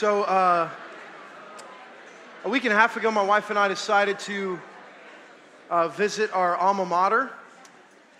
[0.00, 0.70] So, uh,
[2.46, 4.58] a week and a half ago, my wife and I decided to
[5.68, 7.28] uh, visit our alma mater.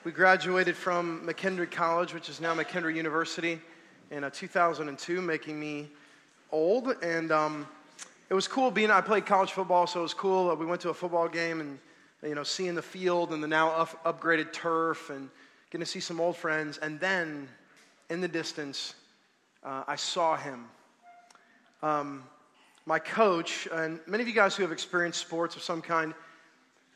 [0.04, 3.58] We graduated from McKendree College, which is now McKendree University,
[4.10, 5.88] in uh, 2002, making me
[6.52, 6.96] old.
[7.02, 7.66] And um,
[8.28, 10.54] it was cool being, I played college football, so it was cool.
[10.56, 11.78] We went to a football game and,
[12.22, 15.30] you know, seeing the field and the now up, upgraded turf and
[15.70, 16.76] getting to see some old friends.
[16.76, 17.48] And then
[18.10, 18.96] in the distance,
[19.64, 20.66] uh, I saw him.
[21.82, 22.24] Um,
[22.86, 26.14] my coach, and many of you guys who have experienced sports of some kind,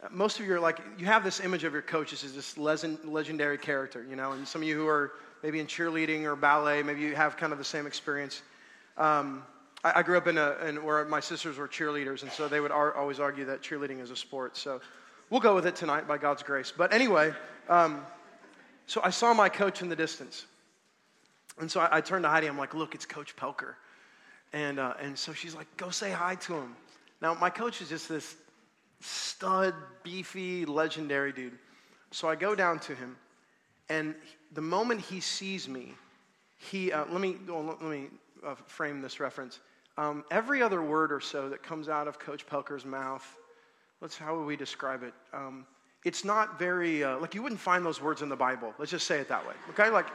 [0.02, 2.58] uh, most of you are like, you have this image of your coaches as this
[2.58, 6.82] legendary character, you know, and some of you who are maybe in cheerleading or ballet,
[6.82, 8.42] maybe you have kind of the same experience.
[8.96, 9.42] Um,
[9.84, 12.60] I, I, grew up in, a, in where my sisters were cheerleaders, and so they
[12.60, 14.56] would ar- always argue that cheerleading is a sport.
[14.56, 14.80] So
[15.30, 16.72] we'll go with it tonight by God's grace.
[16.76, 17.32] But anyway,
[17.68, 18.04] um,
[18.86, 20.46] so I saw my coach in the distance.
[21.60, 22.46] And so I, I turned to Heidi.
[22.46, 23.74] I'm like, look, it's Coach Pelker.
[24.54, 26.76] And, uh, and so she's like, go say hi to him.
[27.20, 28.36] Now, my coach is just this
[29.00, 29.74] stud,
[30.04, 31.58] beefy, legendary dude.
[32.12, 33.16] So I go down to him,
[33.88, 34.14] and
[34.52, 35.94] the moment he sees me,
[36.56, 38.06] he, uh, let me, well, let me
[38.46, 39.58] uh, frame this reference.
[39.98, 43.26] Um, every other word or so that comes out of Coach Pelker's mouth,
[44.00, 45.14] let's, how would we describe it?
[45.32, 45.66] Um,
[46.04, 48.72] it's not very, uh, like you wouldn't find those words in the Bible.
[48.78, 49.90] Let's just say it that way, okay?
[49.90, 50.06] Like,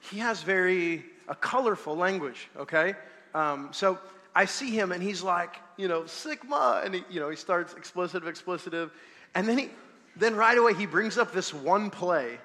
[0.00, 2.94] he has very, a colorful language, okay?
[3.34, 3.98] Um, so
[4.34, 7.74] I see him and he's like, you know, Sigma, and he, you know, he starts
[7.74, 8.90] explicitive, explicitive,
[9.34, 9.70] and then he,
[10.16, 12.38] then right away he brings up this one play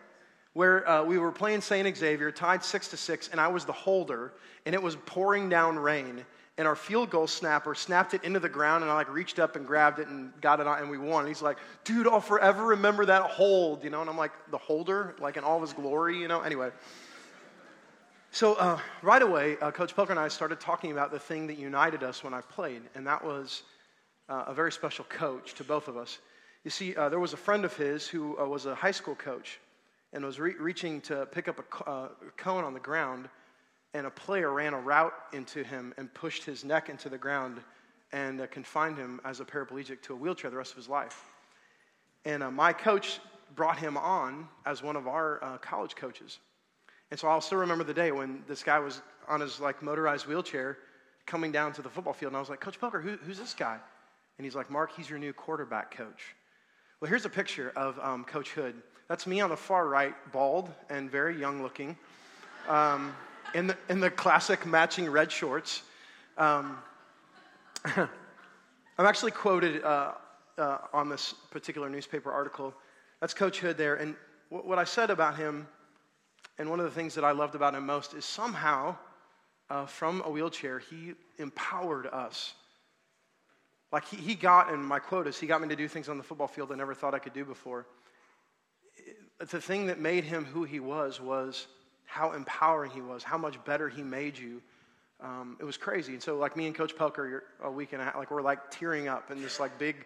[0.54, 1.96] where uh, we were playing St.
[1.96, 4.34] Xavier, tied six to six, and I was the holder,
[4.66, 6.26] and it was pouring down rain,
[6.58, 9.56] and our field goal snapper snapped it into the ground, and I like reached up
[9.56, 11.20] and grabbed it and got it on, and we won.
[11.20, 14.58] And he's like, "Dude, I'll forever remember that hold," you know, and I'm like, "The
[14.58, 16.42] holder, like in all of his glory," you know.
[16.42, 16.72] Anyway.
[18.32, 21.58] So, uh, right away, uh, Coach Pelker and I started talking about the thing that
[21.58, 23.64] united us when I played, and that was
[24.30, 26.20] uh, a very special coach to both of us.
[26.64, 29.16] You see, uh, there was a friend of his who uh, was a high school
[29.16, 29.60] coach
[30.14, 33.30] and was re- reaching to pick up a, uh, cone on the ground,
[33.96, 37.60] and a player ran a route into him and pushed his neck into the ground
[38.12, 41.26] and confined him as a paraplegic to a wheelchair the rest of his life.
[42.26, 43.20] And my coach
[43.56, 46.38] brought him on as one of our college coaches.
[47.12, 50.28] And so I'll still remember the day when this guy was on his like motorized
[50.28, 50.78] wheelchair
[51.26, 53.54] coming down to the football field, and I was like, Coach Pelker, who, who's this
[53.54, 53.78] guy?
[54.38, 56.36] And he's like, Mark, he's your new quarterback coach.
[57.00, 58.76] Well, here's a picture of um, Coach Hood.
[59.08, 61.98] That's me on the far right, bald and very young looking,
[62.68, 63.14] um,
[63.54, 65.84] in, the, in the classic matching red shorts.
[66.38, 66.78] Um,
[67.86, 68.08] I'm
[69.06, 70.14] actually quoted uh,
[70.58, 72.74] uh, on this particular newspaper article.
[73.22, 73.96] That's Coach Hood there.
[73.96, 74.16] And
[74.52, 75.68] w- what I said about him
[76.60, 78.98] and one of the things that I loved about him most is somehow,
[79.70, 82.54] uh, from a wheelchair, he empowered us.
[83.94, 86.18] Like he, he got, and my quote is, he got me to do things on
[86.18, 87.88] the football field I never thought I could do before.
[89.40, 91.68] The thing that made him who he was was
[92.06, 94.62] how empowering he was, how much better he made you.
[95.22, 96.14] Um, it was crazy.
[96.14, 98.70] And so, like me and Coach Pelker, a week and a half, like we're like
[98.70, 100.06] tearing up, and this like big,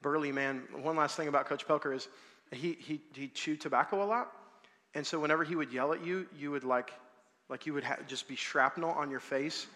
[0.00, 0.62] burly man.
[0.82, 2.08] One last thing about Coach Pelker is
[2.52, 4.32] he he he chewed tobacco a lot.
[4.94, 6.92] And so whenever he would yell at you, you would like,
[7.48, 9.66] like you would ha- just be shrapnel on your face.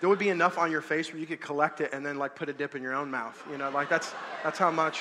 [0.00, 2.34] There would be enough on your face where you could collect it and then like
[2.34, 3.42] put a dip in your own mouth.
[3.50, 4.12] You know, like that's
[4.42, 5.00] that's how much.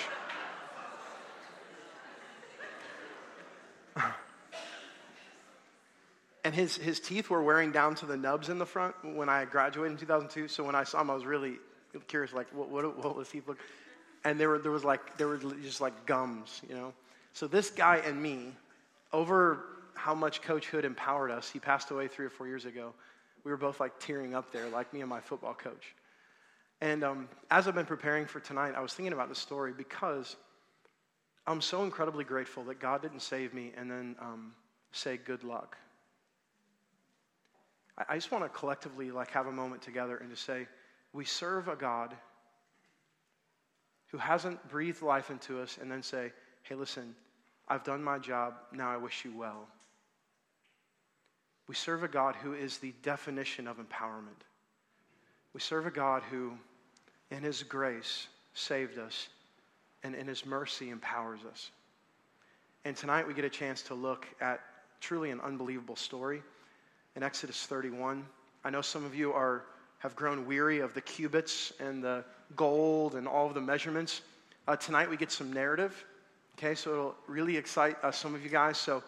[6.46, 9.46] and his, his teeth were wearing down to the nubs in the front when I
[9.46, 10.48] graduated in 2002.
[10.48, 11.56] So when I saw him, I was really
[12.08, 13.58] curious, like, what, what, what was teeth look?
[14.24, 16.94] And there, were, there was like, there were just like gums, you know?
[17.34, 18.54] So this guy and me
[19.14, 21.50] over how much Coach Hood empowered us.
[21.50, 22.94] He passed away three or four years ago.
[23.44, 25.96] We were both like tearing up there, like me and my football coach.
[26.82, 30.36] And um, as I've been preparing for tonight, I was thinking about this story because
[31.48, 34.54] I'm so incredibly grateful that God didn't save me and then um,
[34.92, 35.78] say good luck.
[37.98, 40.68] I, I just want to collectively like have a moment together and to say,
[41.14, 42.14] we serve a God
[44.08, 46.32] who hasn't breathed life into us and then say,
[46.64, 47.16] hey, listen,
[47.68, 49.68] I've done my job, now I wish you well.
[51.68, 54.44] We serve a God who is the definition of empowerment.
[55.54, 56.54] We serve a God who,
[57.32, 59.30] in His grace, saved us
[60.04, 61.72] and in His mercy empowers us.
[62.84, 64.60] And tonight we get a chance to look at
[65.02, 66.44] truly an unbelievable story
[67.16, 68.24] in Exodus 31.
[68.64, 69.64] I know some of you are,
[70.00, 72.24] have grown weary of the cubits and the
[72.56, 74.22] gold and all of the measurements.
[74.68, 76.06] Uh, tonight we get some narrative
[76.58, 78.78] Okay, so it'll really excite uh, some of you guys.
[78.78, 79.04] So,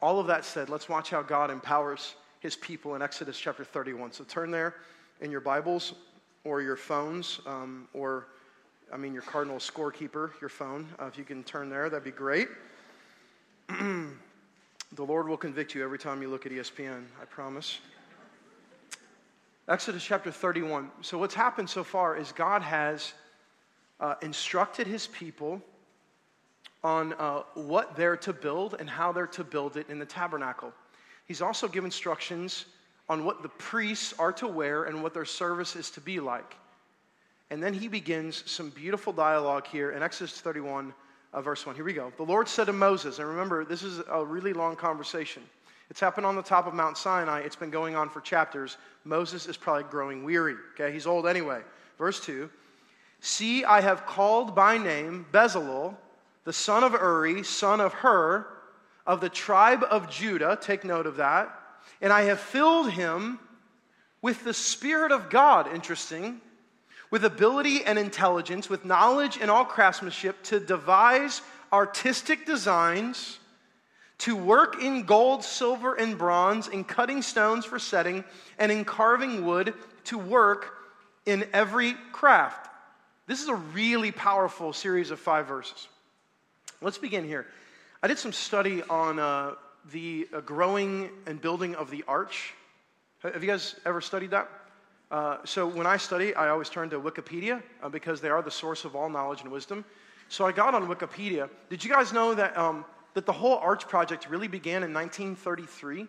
[0.00, 4.12] all of that said, let's watch how God empowers his people in Exodus chapter 31.
[4.12, 4.76] So, turn there
[5.20, 5.94] in your Bibles
[6.44, 8.28] or your phones, um, or
[8.92, 10.86] I mean, your Cardinal scorekeeper, your phone.
[11.00, 12.46] Uh, if you can turn there, that'd be great.
[13.68, 14.06] the
[14.96, 17.80] Lord will convict you every time you look at ESPN, I promise.
[19.66, 20.92] Exodus chapter 31.
[21.00, 23.14] So, what's happened so far is God has
[23.98, 25.60] uh, instructed his people
[26.84, 30.72] on uh, what they're to build and how they're to build it in the tabernacle.
[31.26, 32.66] He's also given instructions
[33.08, 36.56] on what the priests are to wear and what their service is to be like.
[37.50, 40.92] And then he begins some beautiful dialogue here in Exodus 31,
[41.32, 41.74] uh, verse 1.
[41.74, 42.12] Here we go.
[42.16, 45.42] The Lord said to Moses, and remember, this is a really long conversation.
[45.90, 47.40] It's happened on the top of Mount Sinai.
[47.40, 48.76] It's been going on for chapters.
[49.04, 50.56] Moses is probably growing weary.
[50.74, 51.60] Okay, he's old anyway.
[51.98, 52.50] Verse 2
[53.20, 55.96] See, I have called by name Bezalel,
[56.44, 58.46] the son of Uri, son of Hur,
[59.06, 60.58] of the tribe of Judah.
[60.60, 61.58] Take note of that.
[62.00, 63.38] And I have filled him
[64.22, 66.40] with the Spirit of God, interesting,
[67.10, 71.42] with ability and intelligence, with knowledge and all craftsmanship to devise
[71.72, 73.38] artistic designs,
[74.18, 78.24] to work in gold, silver, and bronze, in cutting stones for setting,
[78.58, 79.74] and in carving wood,
[80.04, 80.72] to work
[81.26, 82.70] in every craft.
[83.26, 85.88] This is a really powerful series of five verses.
[86.84, 87.46] Let's begin here.
[88.02, 89.54] I did some study on uh,
[89.90, 92.52] the uh, growing and building of the arch.
[93.22, 94.50] Have you guys ever studied that?
[95.10, 98.50] Uh, so when I study, I always turn to Wikipedia uh, because they are the
[98.50, 99.82] source of all knowledge and wisdom.
[100.28, 101.48] So I got on Wikipedia.
[101.70, 102.84] Did you guys know that, um,
[103.14, 106.06] that the whole arch project really began in 1933?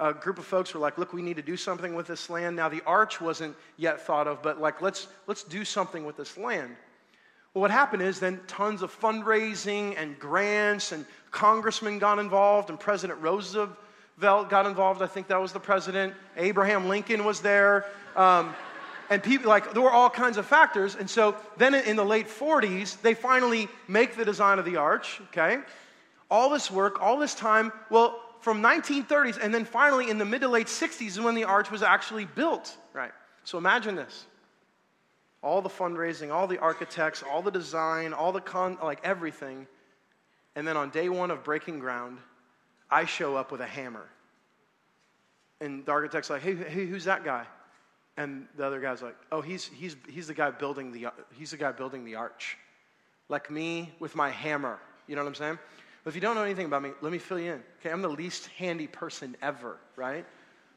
[0.00, 2.54] a group of folks were like, look, we need to do something with this land.
[2.54, 6.38] Now, the arch wasn't yet thought of, but like, let's, let's do something with this
[6.38, 6.76] land.
[7.58, 12.78] Well, what happened is then tons of fundraising and grants and congressmen got involved and
[12.78, 13.76] President Roosevelt
[14.20, 15.02] got involved.
[15.02, 16.14] I think that was the president.
[16.36, 17.86] Abraham Lincoln was there.
[18.14, 18.54] Um,
[19.10, 20.94] and people, like, there were all kinds of factors.
[20.94, 25.20] And so then in the late 40s, they finally make the design of the arch,
[25.30, 25.58] okay?
[26.30, 27.72] All this work, all this time.
[27.90, 31.42] Well, from 1930s and then finally in the mid to late 60s is when the
[31.42, 33.10] arch was actually built right
[33.42, 34.26] so imagine this
[35.42, 39.66] all the fundraising all the architects all the design all the con like everything.
[40.56, 42.18] And then on day one of breaking ground
[42.90, 44.06] i show up with a hammer.
[45.60, 47.44] And the architect's like hey, hey who's that guy?
[48.16, 51.56] And the other guy's like oh he's, he's, he's the guy building the he's the
[51.56, 52.56] guy building the arch.
[53.28, 54.78] Like me with my hammer.
[55.06, 55.58] You know what i'm saying?
[56.04, 57.62] But if you don't know anything about me, let me fill you in.
[57.80, 60.24] Okay, I'm the least handy person ever, right?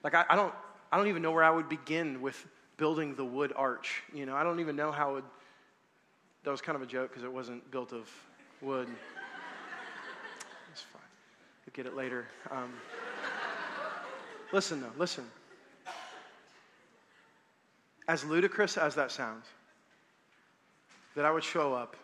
[0.03, 0.53] Like I, I don't
[0.91, 2.45] I don't even know where I would begin with
[2.81, 4.01] building the wood arch.
[4.11, 5.23] You know, I don't even know how it
[6.43, 8.09] that was kind of a joke because it wasn't built of
[8.59, 8.87] wood.
[10.71, 11.03] it's fine.
[11.63, 12.25] You'll get it later.
[12.49, 12.73] Um,
[14.51, 15.25] listen though, listen.
[18.07, 19.45] As ludicrous as that sounds,
[21.15, 21.95] that I would show up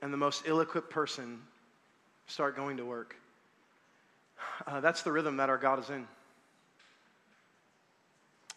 [0.00, 1.38] and the most ill equipped person
[2.28, 3.14] start going to work.
[4.66, 6.08] Uh, that's the rhythm that our God is in.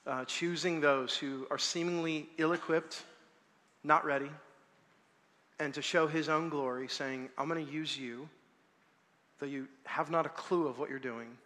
[0.07, 3.03] Uh, choosing those who are seemingly ill equipped,
[3.83, 4.30] not ready,
[5.59, 8.27] and to show his own glory, saying, I'm going to use you,
[9.38, 11.38] though you have not a clue of what you're doing,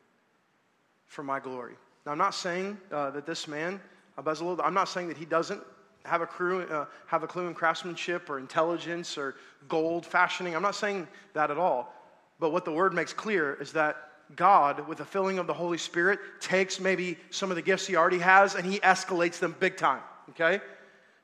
[1.05, 1.73] for my glory.
[2.05, 3.81] Now, I'm not saying uh, that this man,
[4.17, 5.61] Bezalel, I'm not saying that he doesn't
[6.05, 9.35] have a, crew, uh, have a clue in craftsmanship or intelligence or
[9.67, 10.55] gold fashioning.
[10.55, 11.93] I'm not saying that at all.
[12.39, 13.97] But what the word makes clear is that
[14.35, 17.95] God, with the filling of the Holy Spirit, takes maybe some of the gifts he
[17.95, 20.01] already has and he escalates them big time.
[20.29, 20.59] Okay?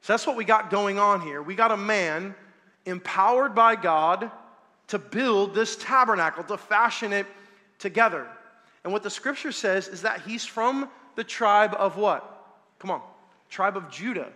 [0.02, 1.42] So that's what we got going on here.
[1.42, 2.36] We got a man
[2.86, 4.32] empowered by God
[4.88, 7.26] to build this tabernacle, to fashion it
[7.80, 8.28] together.
[8.84, 12.28] And what the scripture says is that he's from the tribe of what?
[12.80, 13.02] Come on,
[13.50, 14.32] tribe of Judah.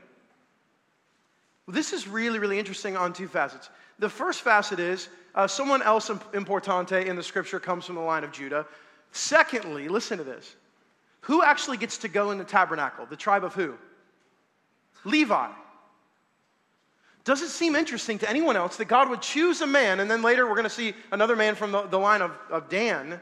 [1.67, 3.69] This is really, really interesting on two facets.
[3.99, 8.23] The first facet is uh, someone else importante in the scripture comes from the line
[8.23, 8.65] of Judah.
[9.11, 10.55] Secondly, listen to this.
[11.21, 13.05] Who actually gets to go in the tabernacle?
[13.05, 13.75] The tribe of who?
[15.05, 15.49] Levi.
[17.23, 20.21] Does it seem interesting to anyone else that God would choose a man, and then
[20.21, 23.19] later we're going to see another man from the, the line of, of Dan?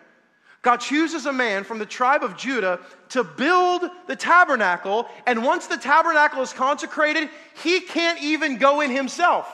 [0.61, 5.67] God chooses a man from the tribe of Judah to build the tabernacle, and once
[5.67, 7.29] the tabernacle is consecrated,
[7.61, 9.47] he can't even go in himself.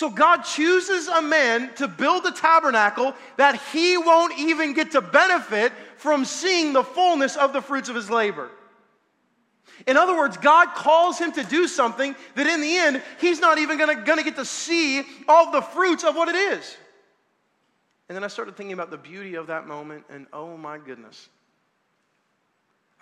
[0.00, 5.02] So God chooses a man to build a tabernacle that he won't even get to
[5.02, 8.50] benefit from seeing the fullness of the fruits of his labor.
[9.86, 13.58] In other words, God calls him to do something that in the end, he's not
[13.58, 16.78] even gonna, gonna get to see all the fruits of what it is.
[18.08, 21.28] And then I started thinking about the beauty of that moment, and oh my goodness.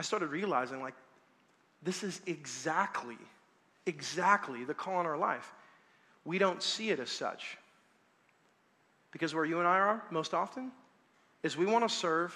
[0.00, 0.94] I started realizing, like,
[1.80, 3.18] This is exactly,
[3.86, 5.54] exactly the call in our life.
[6.28, 7.56] We don't see it as such.
[9.12, 10.70] Because where you and I are most often
[11.42, 12.34] is we want to serve,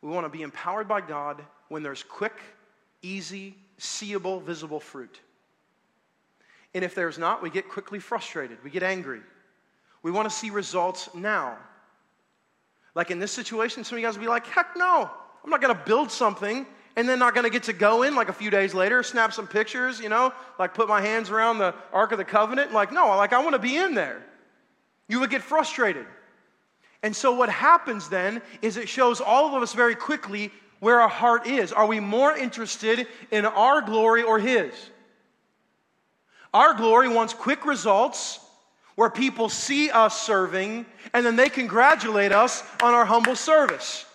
[0.00, 2.40] we want to be empowered by God when there's quick,
[3.02, 5.20] easy, seeable, visible fruit.
[6.72, 9.20] And if there's not, we get quickly frustrated, we get angry.
[10.02, 11.58] We want to see results now.
[12.94, 15.10] Like in this situation, some of you guys will be like, heck no,
[15.44, 16.64] I'm not going to build something
[16.96, 19.32] and then not going to get to go in like a few days later, snap
[19.32, 22.72] some pictures, you know, like put my hands around the Ark of the Covenant.
[22.72, 24.24] Like, no, like I want to be in there.
[25.08, 26.06] You would get frustrated.
[27.02, 30.50] And so what happens then is it shows all of us very quickly
[30.80, 31.72] where our heart is.
[31.72, 34.72] Are we more interested in our glory or His?
[36.54, 38.40] Our glory wants quick results
[38.94, 44.05] where people see us serving and then they congratulate us on our humble service.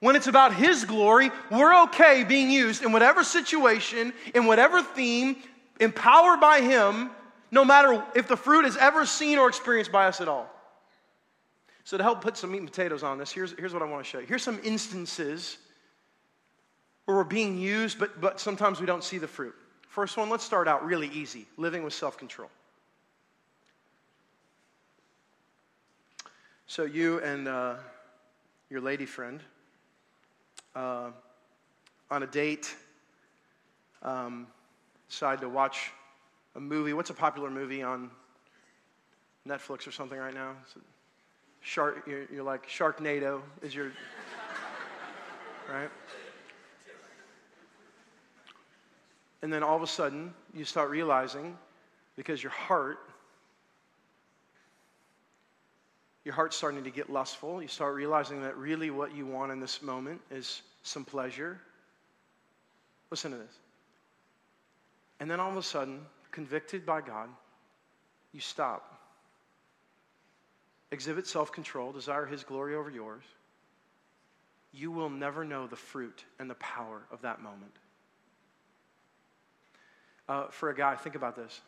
[0.00, 5.36] When it's about His glory, we're okay being used in whatever situation, in whatever theme,
[5.80, 7.10] empowered by Him,
[7.50, 10.48] no matter if the fruit is ever seen or experienced by us at all.
[11.82, 14.04] So, to help put some meat and potatoes on this, here's, here's what I want
[14.04, 14.26] to show you.
[14.26, 15.56] Here's some instances
[17.06, 19.54] where we're being used, but, but sometimes we don't see the fruit.
[19.88, 22.50] First one, let's start out really easy living with self control.
[26.66, 27.76] So, you and uh,
[28.68, 29.40] your lady friend
[30.78, 31.10] uh,
[32.10, 32.74] on a date,
[34.02, 34.46] um,
[35.08, 35.90] decide to watch
[36.54, 36.92] a movie.
[36.92, 38.10] What's a popular movie on
[39.46, 40.52] Netflix or something right now?
[41.60, 43.86] Shark, you're, you're like Sharknado is your,
[45.68, 45.90] right?
[49.42, 51.58] And then all of a sudden, you start realizing
[52.16, 52.98] because your heart,
[56.28, 57.62] your heart's starting to get lustful.
[57.62, 61.58] You start realizing that really what you want in this moment is some pleasure.
[63.10, 63.54] Listen to this.
[65.20, 67.30] And then all of a sudden, convicted by God,
[68.34, 69.00] you stop.
[70.90, 73.24] Exhibit self control, desire His glory over yours.
[74.74, 77.72] You will never know the fruit and the power of that moment.
[80.28, 81.62] Uh, for a guy, think about this.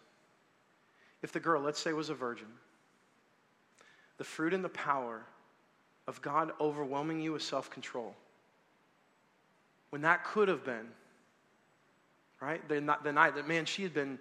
[1.22, 2.48] If the girl, let's say, was a virgin,
[4.20, 5.22] the fruit and the power
[6.06, 8.14] of God overwhelming you with self control
[9.88, 10.86] when that could have been,
[12.38, 12.60] right?
[12.68, 14.18] The, the night that, man, she had been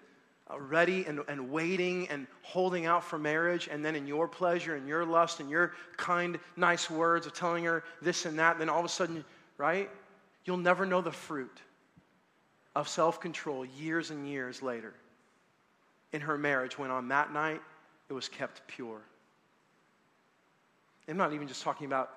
[0.50, 4.78] uh, ready and, and waiting and holding out for marriage, and then in your pleasure
[4.78, 8.70] and your lust and your kind, nice words of telling her this and that, then
[8.70, 9.26] all of a sudden,
[9.58, 9.90] right?
[10.46, 11.60] You'll never know the fruit
[12.74, 14.94] of self control years and years later
[16.14, 17.62] in her marriage when on that night
[18.08, 19.02] it was kept pure.
[21.10, 22.12] I'm not even just talking about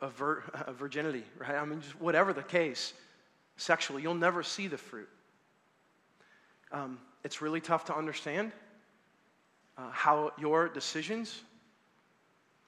[0.00, 1.54] a, vir- a virginity, right?
[1.54, 2.92] I mean, just whatever the case,
[3.56, 5.08] sexually, you'll never see the fruit.
[6.72, 8.52] Um, it's really tough to understand
[9.78, 11.42] uh, how your decisions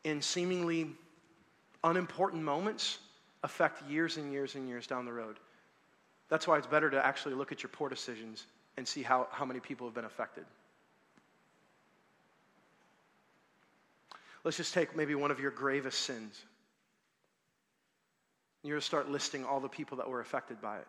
[0.05, 0.91] in seemingly
[1.83, 2.99] unimportant moments
[3.43, 5.39] affect years and years and years down the road.
[6.29, 8.47] That's why it's better to actually look at your poor decisions
[8.77, 10.45] and see how, how many people have been affected.
[14.49, 16.41] Let's just take maybe one of your gravest sins.
[18.63, 20.87] You're going to start listing all the people that were affected by it.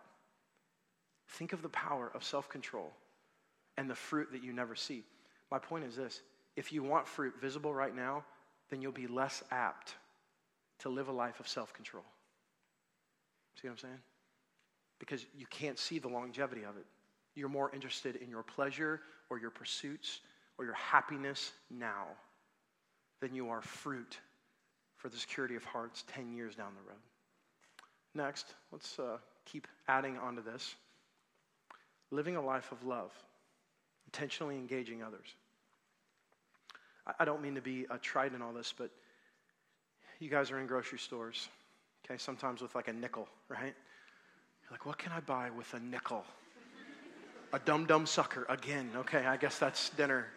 [1.27, 2.93] Think of the power of self control
[3.75, 5.03] and the fruit that you never see.
[5.51, 6.21] My point is this
[6.55, 8.23] if you want fruit visible right now,
[8.69, 9.93] then you'll be less apt
[10.79, 12.05] to live a life of self control.
[13.61, 13.99] See what I'm saying?
[14.99, 16.85] Because you can't see the longevity of it.
[17.35, 20.21] You're more interested in your pleasure or your pursuits
[20.57, 22.05] or your happiness now
[23.21, 24.17] than you are fruit
[24.97, 26.99] for the security of hearts 10 years down the road.
[28.15, 30.75] Next, let's uh, keep adding onto this.
[32.11, 33.11] Living a life of love,
[34.07, 35.27] intentionally engaging others.
[37.05, 38.89] I, I don't mean to be a trite in all this, but
[40.19, 41.47] you guys are in grocery stores,
[42.03, 43.61] okay, sometimes with like a nickel, right?
[43.63, 46.25] You're like, what can I buy with a nickel?
[47.53, 48.89] a dumb dumb sucker again.
[48.95, 50.27] Okay, I guess that's dinner.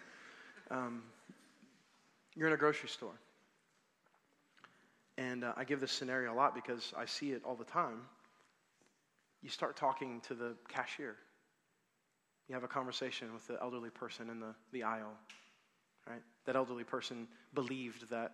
[0.70, 1.02] Um,
[2.36, 3.18] you're in a grocery store.
[5.18, 8.00] And uh, I give this scenario a lot because I see it all the time.
[9.42, 11.16] You start talking to the cashier.
[12.48, 15.12] You have a conversation with the elderly person in the, the aisle,
[16.08, 16.22] right?
[16.46, 18.32] That elderly person believed that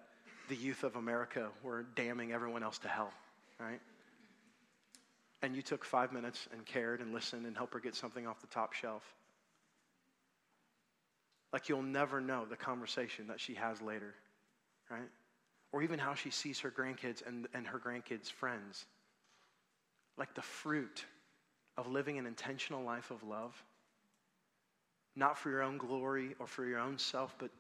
[0.49, 3.12] the youth of America were damning everyone else to hell,
[3.61, 3.81] right?
[5.43, 8.40] And you took five minutes and cared and listened and helped her get something off
[8.40, 9.02] the top shelf.
[11.52, 14.14] Like you'll never know the conversation that she has later,
[14.90, 15.09] right?
[15.73, 18.87] or even how she sees her grandkids and, and her grandkids' friends.
[20.17, 21.05] Like the fruit
[21.76, 23.62] of living an intentional life of love?
[25.14, 27.50] Not for your own glory or for your own self, but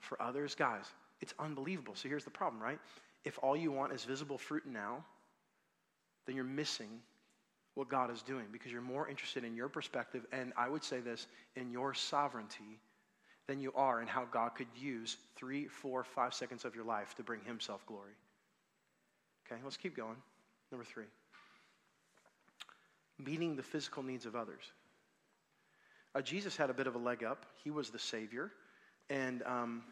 [0.00, 0.54] for others?
[0.54, 0.84] Guys,
[1.20, 1.94] it's unbelievable.
[1.94, 2.78] So here's the problem, right?
[3.24, 5.04] If all you want is visible fruit now,
[6.26, 7.00] then you're missing
[7.74, 11.00] what God is doing because you're more interested in your perspective and I would say
[11.00, 12.78] this in your sovereignty
[13.46, 17.14] than you are in how God could use three, four, five seconds of your life
[17.16, 18.12] to bring Himself glory.
[19.46, 20.16] Okay, let's keep going.
[20.70, 21.04] Number three
[23.18, 24.62] meeting the physical needs of others.
[26.14, 28.50] Uh, Jesus had a bit of a leg up, He was the Savior,
[29.10, 29.82] and um,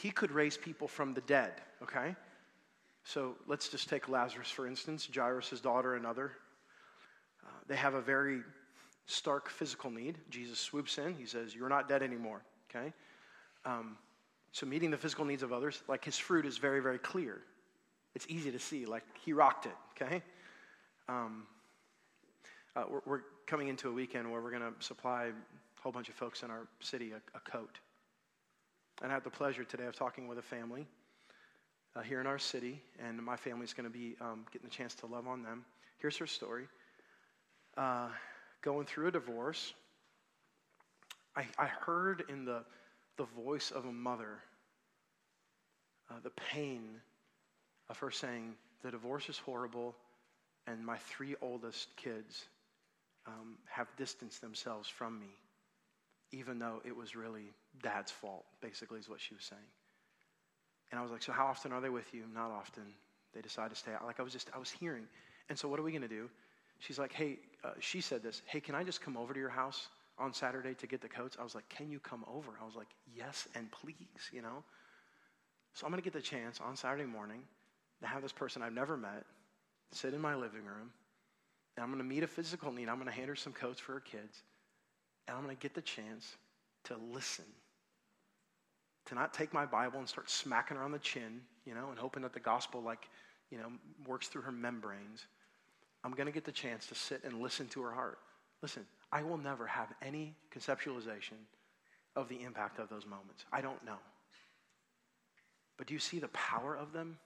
[0.00, 2.14] He could raise people from the dead, okay?
[3.04, 6.32] So let's just take Lazarus, for instance, Jairus' daughter, another.
[7.44, 8.40] Uh, they have a very
[9.08, 10.18] stark physical need.
[10.30, 11.14] Jesus swoops in.
[11.14, 12.42] He says, You're not dead anymore.
[12.70, 12.92] Okay?
[13.64, 13.96] Um,
[14.52, 17.40] so, meeting the physical needs of others, like his fruit is very, very clear.
[18.14, 18.86] It's easy to see.
[18.86, 19.74] Like he rocked it.
[20.00, 20.22] Okay?
[21.08, 21.46] Um,
[22.76, 26.10] uh, we're, we're, coming into a weekend where we're going to supply a whole bunch
[26.10, 27.78] of folks in our city a, a coat.
[29.00, 30.86] And I had the pleasure today of talking with a family
[31.96, 34.94] uh, here in our city, and my family's going to be um, getting a chance
[34.96, 35.64] to love on them.
[35.96, 36.68] Here's her story.
[37.74, 38.08] Uh,
[38.62, 39.72] going through a divorce,
[41.36, 42.64] I, I heard in the,
[43.16, 44.38] the voice of a mother
[46.10, 46.82] uh, the pain
[47.88, 49.94] of her saying, The divorce is horrible,
[50.66, 52.46] and my three oldest kids
[53.26, 55.30] um, have distanced themselves from me,
[56.32, 59.60] even though it was really dad's fault, basically, is what she was saying.
[60.90, 62.24] And I was like, So how often are they with you?
[62.34, 62.84] Not often.
[63.34, 64.06] They decide to stay out.
[64.06, 65.04] Like I was just, I was hearing.
[65.50, 66.30] And so what are we going to do?
[66.78, 69.48] She's like, Hey, uh, she said this, Hey, can I just come over to your
[69.48, 71.36] house on Saturday to get the coats?
[71.38, 72.52] I was like, Can you come over?
[72.60, 74.62] I was like, Yes, and please, you know?
[75.74, 77.42] So I'm going to get the chance on Saturday morning
[78.00, 79.24] to have this person I've never met
[79.92, 80.90] sit in my living room.
[81.76, 82.88] And I'm going to meet a physical need.
[82.88, 84.42] I'm going to hand her some coats for her kids.
[85.26, 86.36] And I'm going to get the chance
[86.84, 87.44] to listen
[89.06, 91.98] to not take my Bible and start smacking her on the chin, you know, and
[91.98, 93.08] hoping that the gospel, like,
[93.50, 93.68] you know,
[94.06, 95.26] works through her membranes.
[96.04, 98.18] I'm going to get the chance to sit and listen to her heart.
[98.62, 101.38] Listen, I will never have any conceptualization
[102.16, 103.44] of the impact of those moments.
[103.52, 103.98] I don't know.
[105.76, 107.18] But do you see the power of them?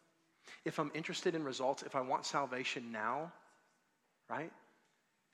[0.64, 3.32] If I'm interested in results, if I want salvation now,
[4.28, 4.50] right?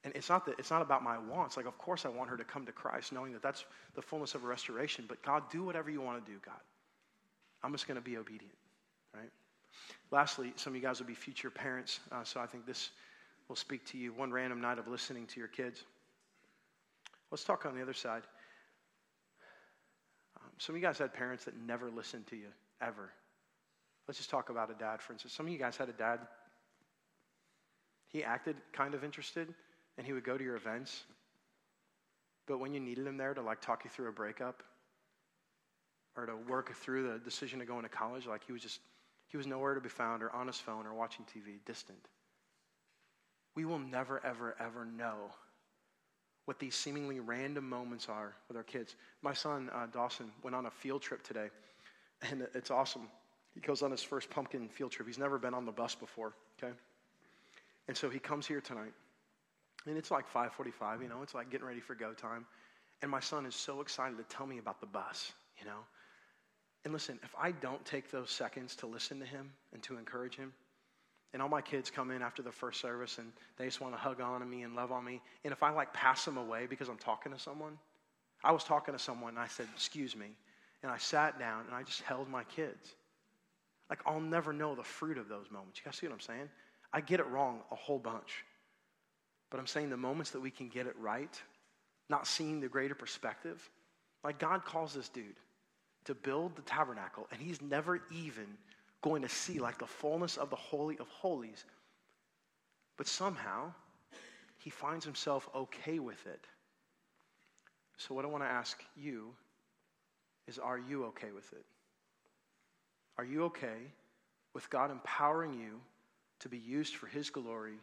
[0.04, 1.56] And it's not, that, it's not about my wants.
[1.56, 4.34] Like, of course, I want her to come to Christ, knowing that that's the fullness
[4.34, 5.04] of restoration.
[5.08, 6.60] But God, do whatever you want to do, God.
[7.62, 8.54] I'm just going to be obedient,
[9.12, 9.30] right?
[10.12, 12.90] Lastly, some of you guys will be future parents, uh, so I think this
[13.48, 14.12] will speak to you.
[14.12, 15.82] One random night of listening to your kids.
[17.30, 18.22] Let's talk on the other side.
[20.36, 22.48] Um, some of you guys had parents that never listened to you,
[22.80, 23.10] ever.
[24.06, 25.34] Let's just talk about a dad, for instance.
[25.34, 26.20] Some of you guys had a dad,
[28.08, 29.54] he acted kind of interested
[29.98, 31.04] and he would go to your events.
[32.46, 34.62] But when you needed him there to like talk you through a breakup
[36.16, 38.80] or to work through the decision to go into college, like he was just,
[39.26, 42.08] he was nowhere to be found or on his phone or watching TV, distant.
[43.58, 45.32] We will never, ever, ever know
[46.44, 48.94] what these seemingly random moments are with our kids.
[49.20, 51.48] My son, uh, Dawson, went on a field trip today,
[52.22, 53.08] and it's awesome.
[53.54, 55.08] He goes on his first pumpkin field trip.
[55.08, 56.72] He's never been on the bus before, okay?
[57.88, 58.92] And so he comes here tonight.
[59.86, 62.46] And it's like 5:45, you know, it's like getting ready for go time.
[63.02, 65.80] And my son is so excited to tell me about the bus, you know.
[66.84, 70.36] And listen, if I don't take those seconds to listen to him and to encourage
[70.36, 70.52] him,
[71.32, 73.98] and all my kids come in after the first service and they just want to
[73.98, 76.66] hug on to me and love on me, and if I like pass them away
[76.66, 77.78] because I'm talking to someone,
[78.42, 80.36] I was talking to someone and I said, "Excuse me,"
[80.82, 82.94] and I sat down and I just held my kids.
[83.90, 85.78] Like I'll never know the fruit of those moments.
[85.78, 86.48] You guys see what I'm saying?
[86.92, 88.44] I get it wrong a whole bunch.
[89.50, 91.40] But I'm saying the moments that we can get it right,
[92.08, 93.68] not seeing the greater perspective,
[94.24, 95.36] like God calls this dude
[96.04, 98.46] to build the tabernacle, and he's never even
[99.02, 101.64] going to see like the fullness of the Holy of Holies.
[102.96, 103.72] But somehow,
[104.58, 106.44] he finds himself okay with it.
[107.96, 109.34] So, what I want to ask you
[110.46, 111.64] is are you okay with it?
[113.16, 113.92] Are you okay
[114.54, 115.80] with God empowering you
[116.40, 117.78] to be used for his glory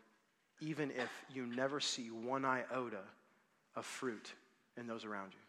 [0.61, 3.03] even if you never see one iota
[3.75, 4.33] of fruit
[4.77, 5.39] in those around you.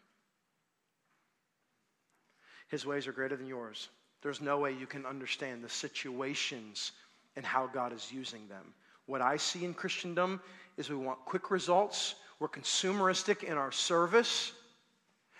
[2.69, 3.87] His ways are greater than yours.
[4.21, 6.91] There's no way you can understand the situations
[7.35, 8.73] and how God is using them.
[9.05, 10.41] What I see in Christendom
[10.75, 14.51] is we want quick results, we're consumeristic in our service.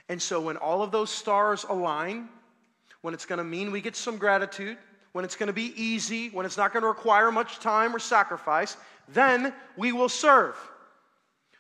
[0.09, 2.29] And so when all of those stars align,
[3.01, 4.77] when it's going to mean we get some gratitude,
[5.11, 7.99] when it's going to be easy, when it's not going to require much time or
[7.99, 8.77] sacrifice,
[9.09, 10.55] then we will serve.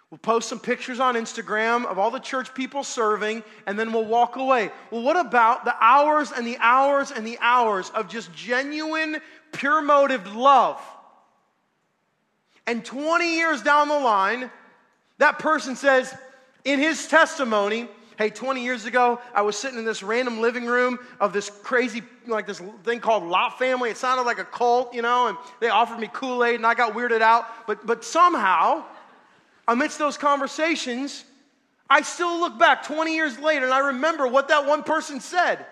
[0.09, 4.05] We'll post some pictures on Instagram of all the church people serving, and then we'll
[4.05, 4.71] walk away.
[4.89, 9.19] Well, what about the hours and the hours and the hours of just genuine,
[9.51, 10.81] pure motive love?
[12.65, 14.49] And 20 years down the line,
[15.17, 16.13] that person says
[16.63, 20.97] in his testimony, Hey, 20 years ago, I was sitting in this random living room
[21.19, 23.91] of this crazy, like this thing called Lot Family.
[23.91, 26.73] It sounded like a cult, you know, and they offered me Kool Aid and I
[26.73, 27.45] got weirded out.
[27.67, 28.85] But, but somehow,
[29.67, 31.23] amidst those conversations,
[31.89, 35.65] I still look back 20 years later and I remember what that one person said.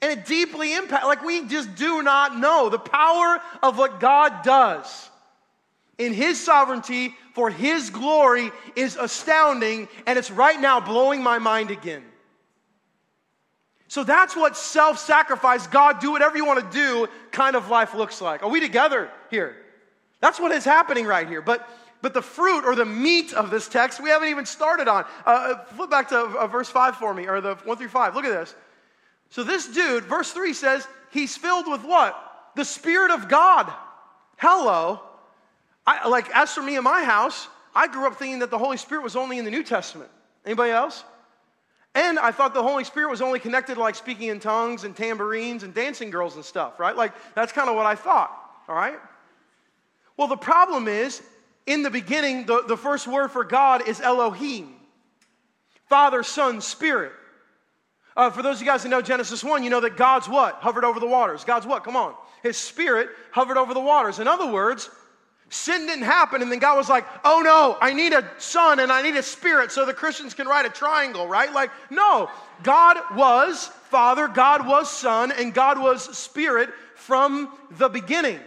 [0.00, 4.42] And it deeply impacts, like we just do not know the power of what God
[4.44, 5.10] does
[5.98, 11.70] in His sovereignty for His glory is astounding, and it's right now blowing my mind
[11.72, 12.04] again.
[13.88, 17.94] So that's what self sacrifice, God, do whatever you want to do kind of life
[17.94, 18.42] looks like.
[18.42, 19.56] Are we together here?
[20.20, 21.40] That's what is happening right here.
[21.42, 21.68] But
[22.00, 25.04] but the fruit or the meat of this text, we haven't even started on.
[25.26, 28.14] Uh, uh flip back to uh, verse 5 for me, or the 1 through 5.
[28.14, 28.54] Look at this.
[29.30, 32.16] So, this dude, verse 3 says, he's filled with what?
[32.56, 33.72] The Spirit of God.
[34.36, 35.00] Hello.
[35.86, 38.76] I, like, as for me in my house, I grew up thinking that the Holy
[38.76, 40.10] Spirit was only in the New Testament.
[40.44, 41.04] Anybody else?
[41.94, 44.94] And I thought the Holy Spirit was only connected to like speaking in tongues and
[44.94, 46.96] tambourines and dancing girls and stuff, right?
[46.96, 48.30] Like, that's kind of what I thought,
[48.68, 48.98] all right?
[50.16, 51.22] Well, the problem is,
[51.68, 54.74] in the beginning, the, the first word for God is Elohim
[55.88, 57.12] Father, Son, Spirit.
[58.16, 60.56] Uh, for those of you guys that know Genesis 1, you know that God's what?
[60.56, 61.44] Hovered over the waters.
[61.44, 61.84] God's what?
[61.84, 62.14] Come on.
[62.42, 64.18] His Spirit hovered over the waters.
[64.18, 64.90] In other words,
[65.50, 68.92] Sin didn't happen, and then God was like, oh no, I need a son and
[68.92, 71.50] I need a spirit so the Christians can write a triangle, right?
[71.50, 72.28] Like, no.
[72.62, 78.40] God was Father, God was Son, and God was Spirit from the beginning.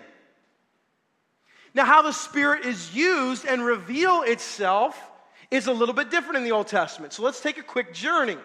[1.73, 4.99] Now, how the Spirit is used and reveal itself
[5.49, 7.13] is a little bit different in the Old Testament.
[7.13, 8.37] So let's take a quick journey.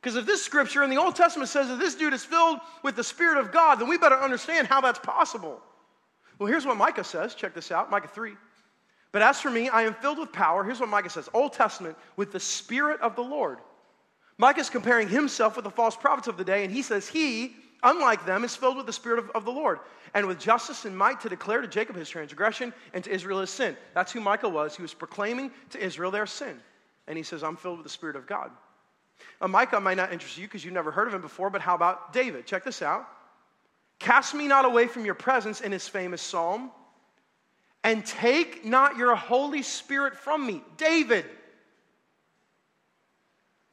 [0.00, 2.96] Because if this scripture in the Old Testament says that this dude is filled with
[2.96, 5.62] the Spirit of God, then we better understand how that's possible.
[6.38, 7.34] Well, here's what Micah says.
[7.34, 8.34] Check this out Micah 3.
[9.12, 10.64] But as for me, I am filled with power.
[10.64, 13.58] Here's what Micah says Old Testament, with the Spirit of the Lord.
[14.36, 17.54] Micah is comparing himself with the false prophets of the day, and he says, He,
[17.84, 19.78] unlike them, is filled with the Spirit of, of the Lord,
[20.14, 23.50] and with justice and might to declare to Jacob his transgression and to Israel his
[23.50, 23.76] sin.
[23.94, 24.74] That's who Micah was.
[24.74, 26.60] He was proclaiming to Israel their sin.
[27.06, 28.50] And he says, I'm filled with the Spirit of God.
[29.40, 31.74] Uh, Micah might not interest you because you've never heard of him before, but how
[31.74, 32.46] about David?
[32.46, 33.06] Check this out.
[33.98, 36.70] Cast me not away from your presence in his famous psalm,
[37.82, 40.62] and take not your Holy Spirit from me.
[40.76, 41.26] David.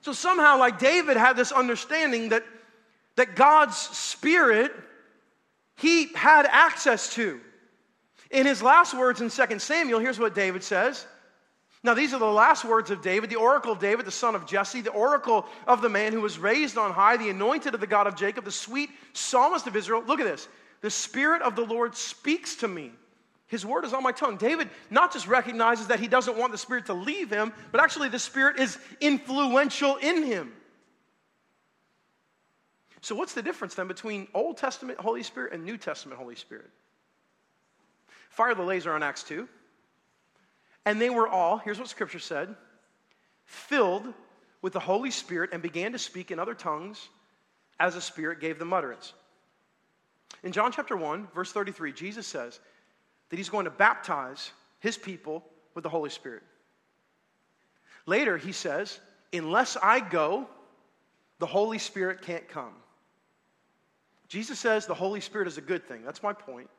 [0.02, 2.44] So somehow, like David had this understanding that,
[3.16, 4.72] that God's Spirit
[5.78, 7.40] he had access to.
[8.30, 11.06] In his last words in 2 Samuel, here's what David says
[11.84, 14.46] now, these are the last words of David, the oracle of David, the son of
[14.46, 17.88] Jesse, the oracle of the man who was raised on high, the anointed of the
[17.88, 20.04] God of Jacob, the sweet psalmist of Israel.
[20.06, 20.48] Look at this.
[20.82, 22.92] The Spirit of the Lord speaks to me.
[23.48, 24.38] His word is on my tongue.
[24.38, 28.10] David not just recognizes that he doesn't want the Spirit to leave him, but actually
[28.10, 30.54] the Spirit is influential in him.
[33.02, 36.70] So, what's the difference then between Old Testament Holy Spirit and New Testament Holy Spirit?
[38.30, 39.48] Fire the laser on Acts 2.
[40.86, 42.56] And they were all, here's what scripture said,
[43.46, 44.06] filled
[44.62, 47.10] with the Holy Spirit and began to speak in other tongues
[47.80, 49.14] as the Spirit gave them utterance.
[50.44, 52.60] In John chapter 1, verse 33, Jesus says
[53.30, 55.44] that he's going to baptize his people
[55.76, 56.44] with the Holy Spirit.
[58.06, 59.00] Later, he says,
[59.34, 60.48] Unless I go,
[61.40, 62.74] the Holy Spirit can't come.
[64.32, 66.06] Jesus says the Holy Spirit is a good thing.
[66.06, 66.70] That's my point.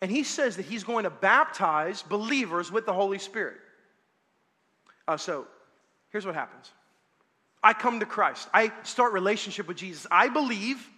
[0.00, 3.56] And he says that he's going to baptize believers with the Holy Spirit.
[5.08, 5.48] Uh, so
[6.10, 6.70] here's what happens
[7.64, 10.06] I come to Christ, I start relationship with Jesus.
[10.08, 10.88] I believe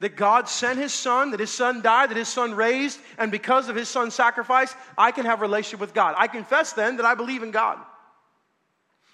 [0.00, 3.68] that God sent his son, that his son died, that his son raised, and because
[3.68, 6.14] of his son's sacrifice, I can have relationship with God.
[6.16, 7.78] I confess then that I believe in God.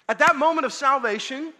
[0.07, 1.51] At that moment of salvation,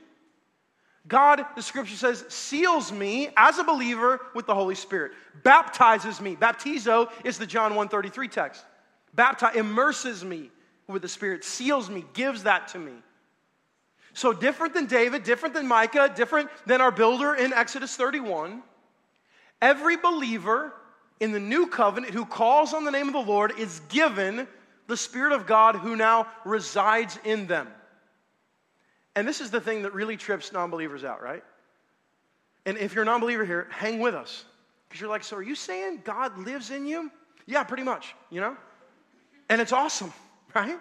[1.07, 5.11] God, the scripture says, seals me as a believer with the Holy Spirit,
[5.43, 6.35] baptizes me.
[6.35, 8.65] Baptizo is the John 133 text.
[9.13, 10.49] Baptize, immerses me
[10.87, 12.93] with the Spirit, seals me, gives that to me.
[14.13, 18.63] So different than David, different than Micah, different than our builder in Exodus 31.
[19.61, 20.73] Every believer
[21.19, 24.47] in the new covenant who calls on the name of the Lord is given
[24.87, 27.67] the Spirit of God who now resides in them.
[29.15, 31.43] And this is the thing that really trips non believers out, right?
[32.65, 34.45] And if you're a non believer here, hang with us.
[34.87, 37.11] Because you're like, so are you saying God lives in you?
[37.45, 38.57] Yeah, pretty much, you know?
[39.49, 40.13] And it's awesome,
[40.55, 40.77] right?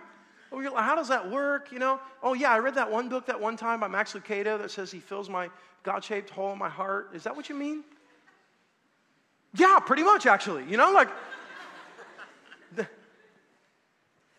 [0.76, 1.72] How does that work?
[1.72, 4.56] You know, oh yeah, I read that one book that one time by Max Lucado
[4.58, 5.50] that says he fills my
[5.82, 7.10] God-shaped hole in my heart.
[7.12, 7.82] Is that what you mean?
[9.54, 10.64] Yeah, pretty much actually.
[10.68, 11.08] You know, like.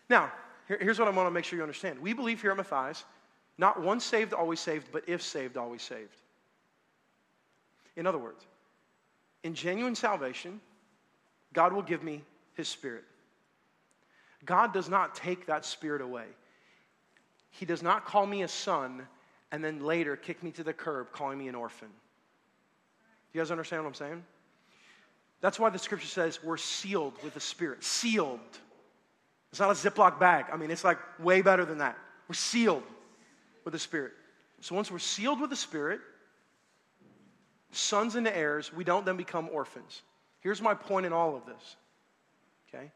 [0.08, 0.30] Now,
[0.68, 1.98] here, here's what I want to make sure you understand.
[1.98, 3.04] We believe here at Matthias,
[3.58, 6.16] not once saved, always saved, but if saved, always saved.
[7.96, 8.44] In other words,
[9.42, 10.60] in genuine salvation,
[11.52, 12.22] God will give me
[12.54, 13.04] His Spirit.
[14.44, 16.26] God does not take that spirit away.
[17.50, 19.06] He does not call me a son
[19.50, 21.88] and then later kick me to the curb calling me an orphan.
[23.32, 24.24] You guys understand what I'm saying?
[25.40, 27.82] That's why the scripture says we're sealed with the Spirit.
[27.82, 28.40] Sealed.
[29.50, 30.46] It's not a Ziploc bag.
[30.52, 31.96] I mean, it's like way better than that.
[32.28, 32.82] We're sealed
[33.66, 34.12] with the Spirit.
[34.60, 36.00] So once we're sealed with the Spirit,
[37.72, 40.02] sons and heirs, we don't then become orphans.
[40.40, 41.76] Here's my point in all of this.
[42.68, 42.92] Okay?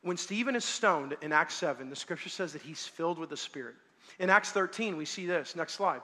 [0.00, 3.36] When Stephen is stoned in Acts 7, the scripture says that he's filled with the
[3.36, 3.74] Spirit.
[4.18, 5.54] In Acts 13, we see this.
[5.54, 6.00] Next slide.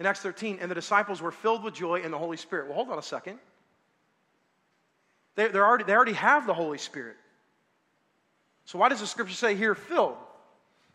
[0.00, 2.66] In Acts 13, and the disciples were filled with joy in the Holy Spirit.
[2.66, 3.38] Well, hold on a second.
[5.34, 7.16] They, already, they already have the Holy Spirit.
[8.64, 10.16] So, why does the scripture say here filled?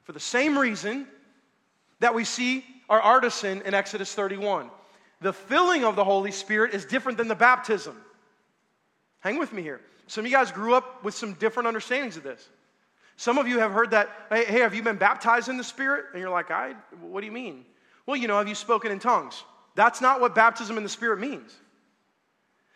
[0.04, 1.08] For the same reason
[2.02, 4.70] that we see our artisan in Exodus 31.
[5.22, 7.96] The filling of the Holy Spirit is different than the baptism.
[9.22, 9.80] Hang with me here.
[10.08, 12.50] Some of you guys grew up with some different understandings of this.
[13.18, 16.06] Some of you have heard that, hey, hey, have you been baptized in the Spirit?
[16.12, 17.66] And you're like, I, what do you mean?
[18.06, 19.44] Well, you know, have you spoken in tongues?
[19.76, 21.56] That's not what baptism in the Spirit means.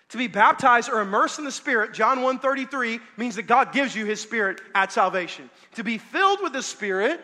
[0.09, 4.05] To be baptized or immersed in the Spirit, John 1:33 means that God gives you
[4.05, 5.49] his spirit at salvation.
[5.75, 7.19] To be filled with the Spirit,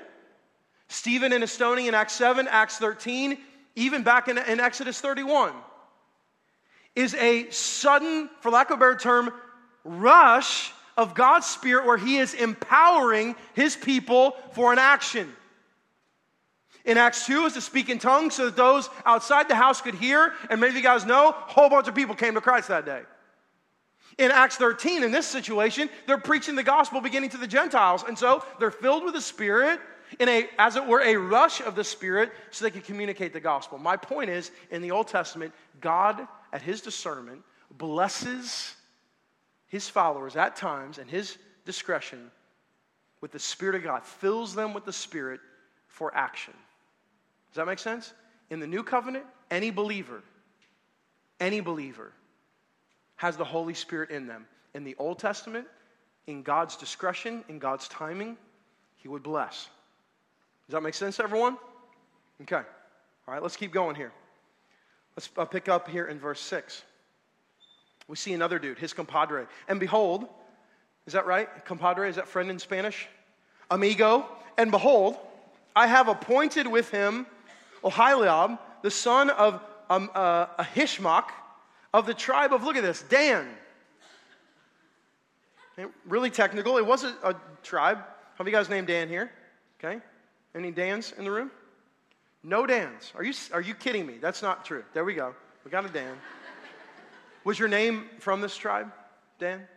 [0.91, 3.37] Stephen in his stoning in Acts 7, Acts 13,
[3.75, 5.53] even back in, in Exodus 31,
[6.95, 9.31] is a sudden, for lack of a better term,
[9.85, 15.31] rush of God's Spirit where He is empowering His people for an action.
[16.83, 19.95] In Acts 2 is to speak in tongues so that those outside the house could
[19.95, 20.33] hear.
[20.49, 22.85] And many of you guys know, a whole bunch of people came to Christ that
[22.85, 23.01] day.
[24.17, 28.03] In Acts 13, in this situation, they're preaching the gospel beginning to the Gentiles.
[28.05, 29.79] And so they're filled with the Spirit
[30.19, 33.39] in a, as it were, a rush of the Spirit so they could communicate the
[33.39, 33.77] gospel.
[33.77, 37.43] My point is, in the Old Testament, God, at his discernment,
[37.77, 38.75] blesses
[39.67, 42.29] his followers at times and his discretion
[43.21, 45.39] with the Spirit of God, fills them with the Spirit
[45.87, 46.53] for action.
[47.51, 48.13] Does that make sense?
[48.49, 50.23] In the new covenant, any believer,
[51.39, 52.11] any believer
[53.15, 54.47] has the Holy Spirit in them.
[54.73, 55.67] In the Old Testament,
[56.27, 58.37] in God's discretion, in God's timing,
[58.97, 59.69] he would bless.
[60.67, 61.57] Does that make sense, everyone?
[62.41, 62.55] Okay.
[62.55, 64.11] All right, let's keep going here.
[65.15, 66.83] Let's pick up here in verse 6
[68.11, 69.47] we see another dude, his compadre.
[69.69, 70.27] And behold,
[71.07, 71.47] is that right?
[71.63, 73.07] Compadre, is that friend in Spanish?
[73.69, 74.25] Amigo.
[74.57, 75.17] And behold,
[75.77, 77.25] I have appointed with him
[77.85, 81.29] Oholiab, the son of um, uh, Ahisamach,
[81.93, 83.47] of the tribe of, look at this, Dan.
[86.05, 86.77] Really technical.
[86.77, 87.99] It was a, a tribe.
[88.37, 89.31] Have you guys named Dan here?
[89.79, 90.01] Okay.
[90.53, 91.51] Any Dans in the room?
[92.43, 93.11] No Dans.
[93.15, 94.17] Are you, are you kidding me?
[94.19, 94.83] That's not true.
[94.93, 95.33] There we go.
[95.63, 96.17] We got a Dan.
[97.43, 98.91] Was your name from this tribe,
[99.39, 99.67] Dan?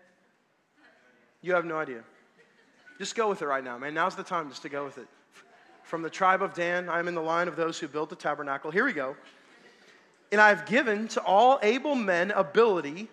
[1.40, 2.02] You have no idea.
[2.98, 3.94] Just go with it right now, man.
[3.94, 5.06] Now's the time just to go with it.
[5.82, 8.16] From the tribe of Dan, I am in the line of those who built the
[8.16, 8.70] tabernacle.
[8.70, 9.16] Here we go.
[10.32, 13.08] And I have given to all able men ability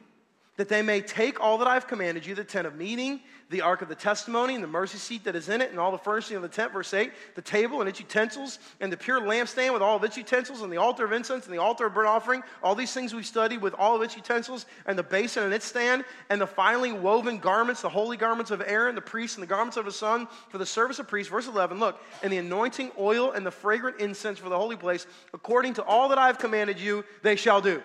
[0.58, 3.82] that they may take all that I've commanded you the tent of meeting, the ark
[3.82, 6.36] of the testimony, and the mercy seat that is in it, and all the furnishing
[6.36, 9.82] of the tent, verse 8, the table and its utensils, and the pure lampstand with
[9.82, 12.44] all of its utensils, and the altar of incense, and the altar of burnt offering,
[12.62, 15.66] all these things we studied with all of its utensils, and the basin and its
[15.66, 19.48] stand, and the finely woven garments, the holy garments of Aaron, the priest, and the
[19.48, 21.32] garments of his son, for the service of priests.
[21.32, 25.08] Verse 11, look, and the anointing oil and the fragrant incense for the holy place,
[25.34, 27.82] according to all that I have commanded you, they shall do.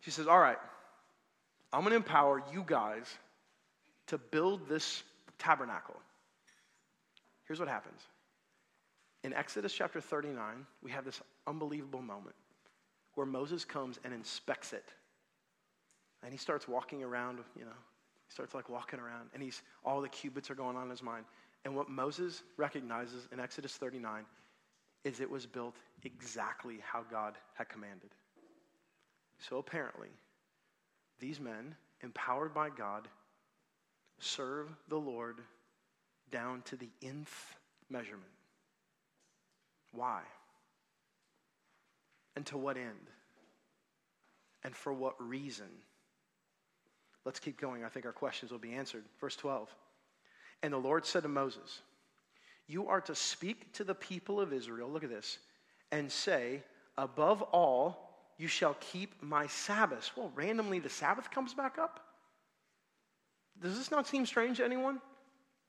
[0.00, 0.58] She says, All right.
[1.72, 3.06] I'm going to empower you guys
[4.08, 5.02] to build this
[5.38, 5.96] tabernacle.
[7.46, 8.00] Here's what happens.
[9.22, 12.34] In Exodus chapter 39, we have this unbelievable moment
[13.14, 14.88] where Moses comes and inspects it.
[16.22, 17.70] And he starts walking around, you know,
[18.28, 21.02] he starts like walking around, and he's all the cubits are going on in his
[21.02, 21.24] mind.
[21.64, 24.24] And what Moses recognizes in Exodus 39
[25.04, 28.10] is it was built exactly how God had commanded.
[29.38, 30.08] So apparently,
[31.20, 33.08] these men, empowered by God,
[34.18, 35.38] serve the Lord
[36.30, 37.56] down to the nth
[37.88, 38.24] measurement.
[39.92, 40.22] Why?
[42.36, 43.10] And to what end?
[44.64, 45.68] and for what reason?
[47.24, 47.84] Let's keep going.
[47.84, 49.04] I think our questions will be answered.
[49.20, 49.68] Verse 12.
[50.62, 51.80] And the Lord said to Moses,
[52.66, 55.38] You are to speak to the people of Israel, look at this,
[55.90, 56.62] and say,
[56.98, 58.09] Above all,
[58.40, 60.12] you shall keep my Sabbaths.
[60.16, 62.00] Well, randomly the Sabbath comes back up?
[63.60, 64.98] Does this not seem strange to anyone?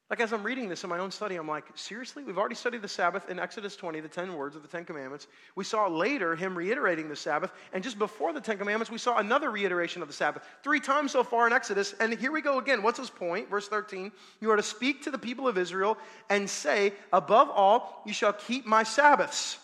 [0.09, 2.23] Like, as I'm reading this in my own study, I'm like, seriously?
[2.23, 5.27] We've already studied the Sabbath in Exodus 20, the 10 words of the 10 commandments.
[5.55, 7.51] We saw later him reiterating the Sabbath.
[7.73, 10.43] And just before the 10 commandments, we saw another reiteration of the Sabbath.
[10.63, 11.93] Three times so far in Exodus.
[11.99, 12.83] And here we go again.
[12.83, 13.49] What's his point?
[13.49, 15.97] Verse 13 You are to speak to the people of Israel
[16.29, 19.57] and say, Above all, you shall keep my Sabbaths.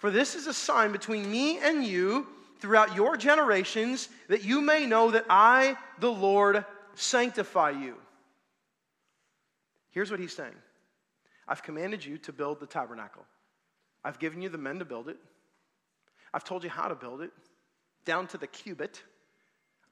[0.00, 2.26] For this is a sign between me and you
[2.58, 7.96] throughout your generations, that you may know that I, the Lord, sanctify you.
[9.90, 10.54] Here's what he's saying
[11.46, 13.26] I've commanded you to build the tabernacle,
[14.02, 15.18] I've given you the men to build it,
[16.32, 17.30] I've told you how to build it,
[18.06, 19.02] down to the cubit.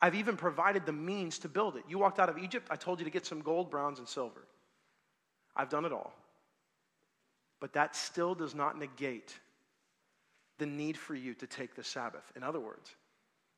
[0.01, 1.83] I've even provided the means to build it.
[1.87, 4.47] You walked out of Egypt, I told you to get some gold, bronze, and silver.
[5.55, 6.14] I've done it all.
[7.61, 9.35] But that still does not negate
[10.59, 12.33] the need for you to take the Sabbath.
[12.37, 12.94] In other words,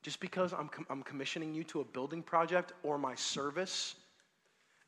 [0.03, 3.97] just because I'm, com- I'm commissioning you to a building project or my service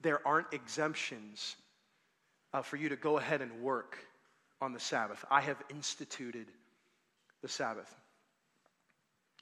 [0.02, 1.56] there aren't exemptions
[2.52, 3.98] uh, for you to go ahead and work
[4.60, 5.24] on the Sabbath.
[5.30, 6.48] I have instituted
[7.40, 7.94] the Sabbath.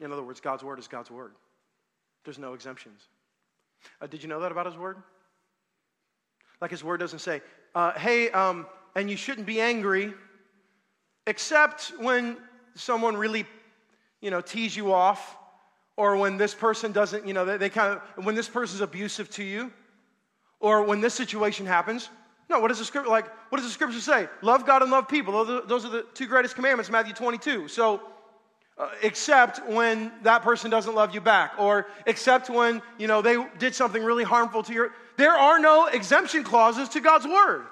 [0.01, 1.33] In other words, God's word is God's word.
[2.25, 3.09] There's no exemptions.
[4.01, 4.99] Uh, did you know that about His word?
[6.61, 7.43] Like His word doesn't say,
[7.75, 10.13] uh, hey, um, and you shouldn't be angry,
[11.27, 12.37] except when
[12.75, 13.47] someone really,
[14.21, 15.37] you know, tease you off,
[15.97, 19.31] or when this person doesn't, you know, they, they kind of, when this person's abusive
[19.31, 19.73] to you.
[20.61, 22.11] Or when this situation happens,
[22.51, 23.27] no, what does the scripture like?
[23.51, 24.29] What does the scripture say?
[24.43, 25.33] Love God and love people.
[25.33, 27.69] Those are, those are the two greatest commandments, Matthew 22.
[27.69, 28.03] So,
[28.77, 33.43] uh, except when that person doesn't love you back, or except when you know they
[33.59, 34.93] did something really harmful to your.
[35.17, 37.67] There are no exemption clauses to God's word.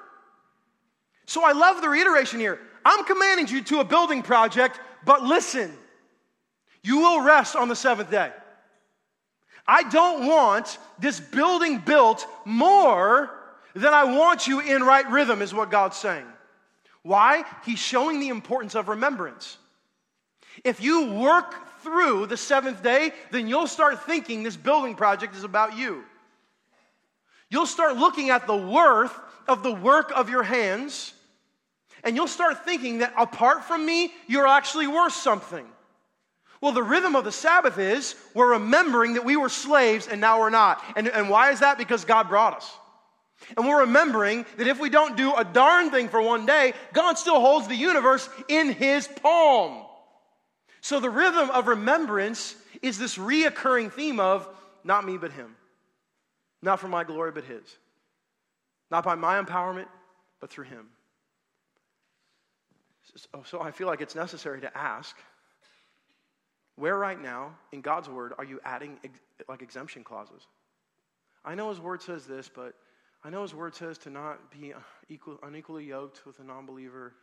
[1.26, 2.58] So I love the reiteration here.
[2.84, 5.72] I'm commanding you to a building project, but listen,
[6.82, 8.32] you will rest on the seventh day.
[9.66, 13.30] I don't want this building built more
[13.74, 16.26] than I want you in right rhythm, is what God's saying.
[17.02, 17.44] Why?
[17.64, 19.58] He's showing the importance of remembrance.
[20.64, 25.44] If you work through the seventh day, then you'll start thinking this building project is
[25.44, 26.04] about you.
[27.50, 31.14] You'll start looking at the worth of the work of your hands,
[32.04, 35.66] and you'll start thinking that apart from me, you're actually worth something.
[36.60, 40.40] Well, the rhythm of the Sabbath is we're remembering that we were slaves and now
[40.40, 40.82] we're not.
[40.96, 41.78] And, and why is that?
[41.78, 42.76] Because God brought us.
[43.56, 47.16] And we're remembering that if we don't do a darn thing for one day, God
[47.16, 49.84] still holds the universe in his palm.
[50.80, 54.48] So the rhythm of remembrance is this reoccurring theme of
[54.82, 55.54] not me but him.
[56.60, 57.62] Not for my glory but his.
[58.90, 59.86] Not by my empowerment,
[60.40, 60.88] but through him.
[63.44, 65.16] So I feel like it's necessary to ask
[66.76, 70.46] where right now in God's word are you adding ex- like exemption clauses?
[71.44, 72.74] I know his word says this, but
[73.24, 74.78] I know his word says to not be uh,
[75.08, 77.14] equal, unequally yoked with a non believer.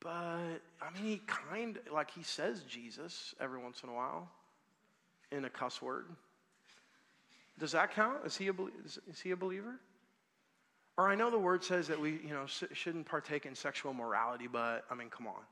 [0.00, 4.30] But I mean, he kind like he says Jesus every once in a while
[5.32, 6.06] in a cuss word.
[7.58, 8.18] Does that count?
[8.26, 8.52] Is he a,
[8.84, 9.80] is, is he a believer?
[10.98, 14.46] Or I know the word says that we, you know, shouldn't partake in sexual morality,
[14.46, 15.42] but I mean, come on.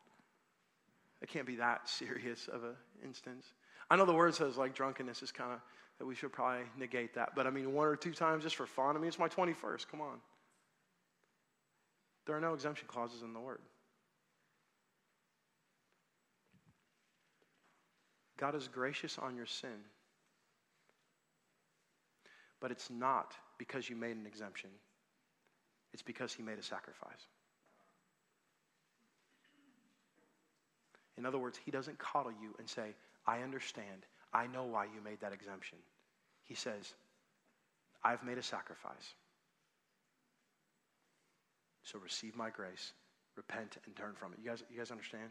[1.21, 3.47] It can't be that serious of an instance.
[3.91, 5.61] I know the word says like drunkenness is kind of
[5.99, 8.67] that we should probably negate that, but I mean one or two times just for
[8.67, 8.97] fun.
[8.97, 9.87] I mean it's my 21st.
[9.91, 10.19] Come on.
[12.27, 13.61] There are no exemption clauses in the word.
[18.39, 19.85] God is gracious on your sin.
[22.61, 24.71] But it's not because you made an exemption.
[25.95, 27.29] It's because he made a sacrifice.
[31.17, 34.05] In other words, he doesn't coddle you and say, I understand.
[34.33, 35.79] I know why you made that exemption.
[36.43, 36.93] He says,
[38.03, 39.15] I've made a sacrifice.
[41.85, 42.93] So receive my grace,
[43.37, 44.41] repent, and turn from it.
[44.43, 45.31] You guys, you guys understand?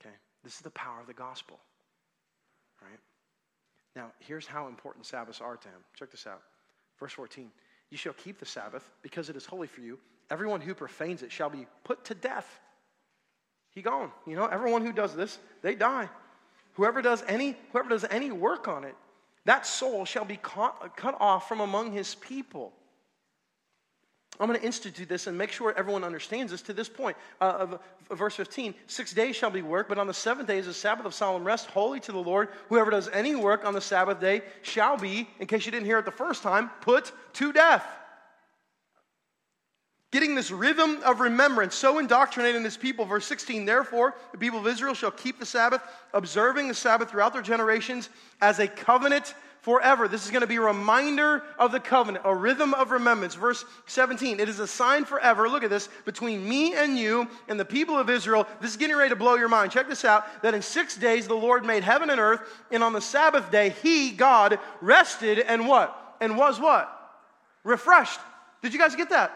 [0.00, 0.14] Okay?
[0.44, 1.58] This is the power of the gospel.
[2.80, 3.00] Right?
[3.96, 5.80] Now, here's how important Sabbaths are to him.
[5.98, 6.42] Check this out.
[7.00, 7.50] Verse 14
[7.94, 10.00] You shall keep the Sabbath because it is holy for you.
[10.28, 12.58] Everyone who profanes it shall be put to death.
[13.70, 14.10] He gone.
[14.26, 16.08] You know, everyone who does this, they die.
[16.72, 18.96] Whoever does any, whoever does any work on it,
[19.44, 22.72] that soul shall be cut, cut off from among his people.
[24.40, 27.16] I'm going to institute this and make sure everyone understands this to this point.
[27.40, 27.80] Uh, of,
[28.10, 30.74] of verse 15 Six days shall be work, but on the seventh day is a
[30.74, 32.48] Sabbath of solemn rest, holy to the Lord.
[32.68, 35.98] Whoever does any work on the Sabbath day shall be, in case you didn't hear
[35.98, 37.84] it the first time, put to death.
[40.10, 43.04] Getting this rhythm of remembrance, so indoctrinating this people.
[43.04, 45.82] Verse 16, therefore, the people of Israel shall keep the Sabbath,
[46.12, 48.08] observing the Sabbath throughout their generations
[48.40, 49.34] as a covenant
[49.64, 50.06] forever.
[50.06, 53.34] This is going to be a reminder of the covenant, a rhythm of remembrance.
[53.34, 57.58] Verse 17, it is a sign forever, look at this, between me and you and
[57.58, 58.46] the people of Israel.
[58.60, 59.72] This is getting ready to blow your mind.
[59.72, 62.92] Check this out that in six days the Lord made heaven and earth, and on
[62.92, 66.16] the Sabbath day he, God, rested and what?
[66.20, 66.90] And was what?
[67.64, 68.20] Refreshed.
[68.60, 69.32] Did you guys get that?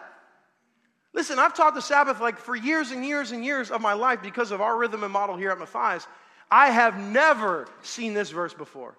[1.14, 4.20] Listen, I've taught the Sabbath like for years and years and years of my life
[4.20, 6.06] because of our rhythm and model here at Matthias.
[6.50, 8.94] I have never seen this verse before.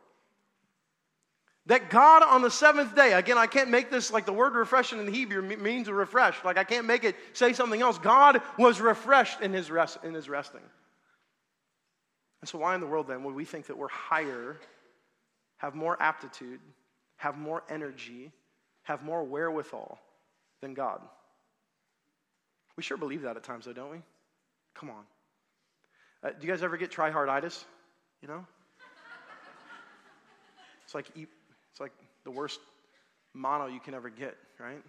[1.70, 5.00] That God on the seventh day, again, I can't make this like the word refreshing
[5.00, 6.44] in Hebrew means to refresh.
[6.44, 8.00] Like I can't make it say something else.
[8.00, 10.64] God was refreshed in his, rest, in his resting.
[12.42, 14.60] And so, why in the world then would we think that we're higher,
[15.58, 16.60] have more aptitude,
[17.18, 18.32] have more energy,
[18.82, 20.00] have more wherewithal
[20.62, 21.02] than God?
[22.78, 24.02] We sure believe that at times, though, don't we?
[24.74, 25.04] Come on.
[26.24, 27.64] Uh, do you guys ever get tryharditis?
[28.24, 28.46] You know?
[30.84, 31.30] It's like eat
[32.30, 32.60] the worst
[33.34, 34.84] mono you can ever get, right?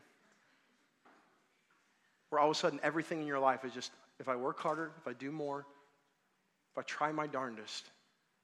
[2.28, 4.90] Where all of a sudden everything in your life is just if I work harder,
[5.00, 5.64] if I do more,
[6.72, 7.86] if I try my darndest,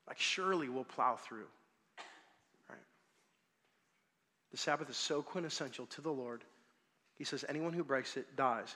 [0.09, 1.44] like surely we'll plow through.
[2.70, 2.78] Right?
[4.51, 6.42] The Sabbath is so quintessential to the Lord.
[7.18, 8.74] He says, anyone who breaks it dies.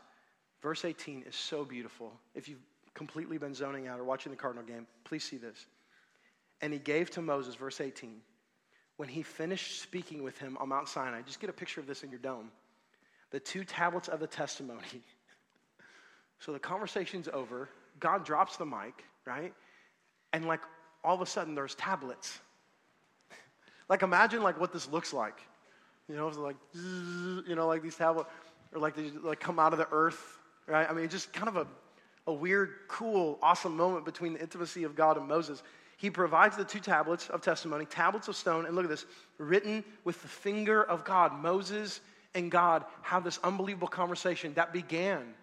[0.60, 2.12] Verse 18 is so beautiful.
[2.34, 2.62] If you've
[2.92, 5.64] completely been zoning out or watching the Cardinal game, please see this.
[6.60, 8.20] And he gave to Moses, verse 18,
[9.00, 12.02] when he finished speaking with him on Mount Sinai, just get a picture of this
[12.02, 12.50] in your dome.
[13.30, 14.82] The two tablets of the testimony.
[16.38, 17.70] so the conversation's over.
[17.98, 19.54] God drops the mic, right?
[20.34, 20.60] And like
[21.02, 22.40] all of a sudden there's tablets.
[23.88, 25.40] like imagine like what this looks like.
[26.06, 28.28] You know, like you know, like these tablets,
[28.74, 30.36] or like they like come out of the earth,
[30.66, 30.86] right?
[30.86, 31.66] I mean, just kind of a,
[32.26, 35.62] a weird, cool, awesome moment between the intimacy of God and Moses
[36.00, 39.04] he provides the two tablets of testimony, tablets of stone, and look at this,
[39.36, 41.34] written with the finger of God.
[41.34, 42.00] Moses
[42.34, 45.34] and God have this unbelievable conversation that began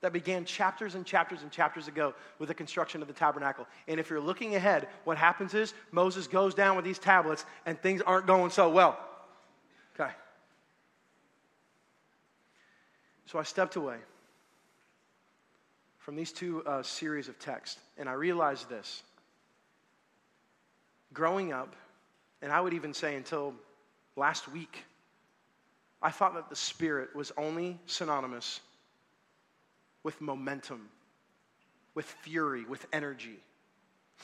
[0.00, 3.68] that began chapters and chapters and chapters ago with the construction of the tabernacle.
[3.86, 7.80] And if you're looking ahead, what happens is Moses goes down with these tablets and
[7.80, 8.98] things aren't going so well.
[9.94, 10.10] Okay.
[13.26, 13.98] So I stepped away
[15.98, 19.04] from these two uh, series of texts and I realized this
[21.12, 21.74] growing up,
[22.42, 23.54] and I would even say until
[24.16, 24.84] last week,
[26.02, 28.60] I thought that the Spirit was only synonymous
[30.02, 30.88] with momentum,
[31.94, 33.38] with fury, with energy.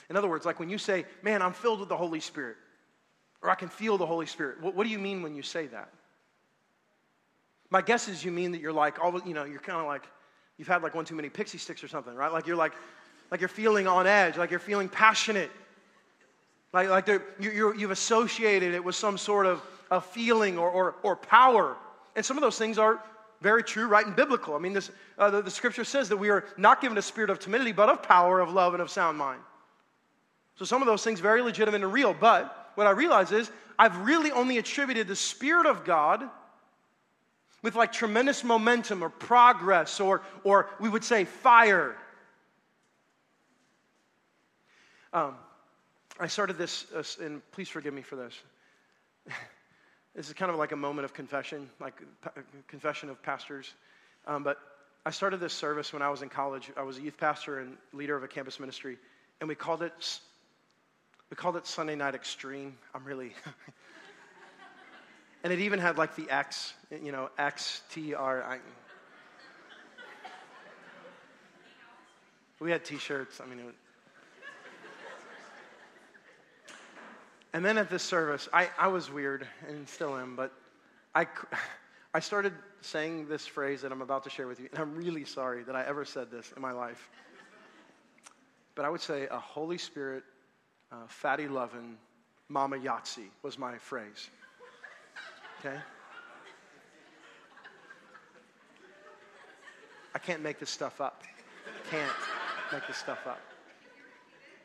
[0.09, 2.57] In other words, like when you say, Man, I'm filled with the Holy Spirit,
[3.43, 5.67] or I can feel the Holy Spirit, what, what do you mean when you say
[5.67, 5.91] that?
[7.69, 10.05] My guess is you mean that you're like, all you know, you're kind of like,
[10.57, 12.33] you've had like one too many pixie sticks or something, right?
[12.33, 12.73] Like you're like,
[13.31, 15.51] like you're feeling on edge, like you're feeling passionate,
[16.77, 21.17] like, like you, you've associated it with some sort of a feeling or, or, or
[21.17, 21.75] power.
[22.15, 23.03] And some of those things are
[23.41, 24.55] very true, right, and biblical.
[24.55, 27.31] I mean, this, uh, the, the scripture says that we are not given a spirit
[27.31, 29.41] of timidity, but of power, of love, and of sound mind.
[30.57, 32.13] So some of those things very legitimate and real.
[32.13, 36.29] But what I realize is I've really only attributed the Spirit of God
[37.63, 41.97] with like tremendous momentum or progress or, or we would say fire.
[45.15, 45.37] Um,
[46.19, 48.35] I started this, uh, and please forgive me for this.
[50.15, 52.01] this is kind of like a moment of confession, like
[52.69, 53.75] confession of pastors.
[54.27, 54.59] Um, but
[55.05, 56.71] I started this service when I was in college.
[56.77, 58.97] I was a youth pastor and leader of a campus ministry,
[59.41, 59.93] and we called it
[61.29, 62.79] we called it Sunday Night Extreme.
[62.95, 63.35] I'm really,
[65.45, 68.59] and it even had like the X, you know, X T R I.
[72.59, 73.41] We had T-shirts.
[73.41, 73.61] I mean,
[77.57, 80.53] And then at this service, I, I was weird and still am, but
[81.15, 81.27] I,
[82.13, 82.53] I started
[82.83, 85.75] saying this phrase that I'm about to share with you, and I'm really sorry that
[85.75, 87.09] I ever said this in my life.
[88.75, 90.23] But I would say a Holy Spirit,
[90.93, 91.97] uh, fatty loving,
[92.51, 94.29] mama Yahtzee was my phrase.
[95.61, 95.79] Okay?
[100.15, 101.23] I can't make this stuff up.
[101.91, 102.13] Can't
[102.71, 103.41] make this stuff up.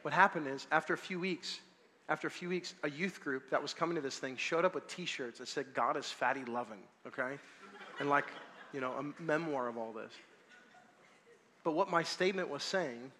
[0.01, 1.61] What happened is, after a few weeks,
[2.09, 4.75] after a few weeks, a youth group that was coming to this thing showed up
[4.75, 7.37] with t shirts that said, God is fatty loving, okay?
[7.99, 8.25] And like,
[8.73, 10.11] you know, a memoir of all this.
[11.63, 13.11] But what my statement was saying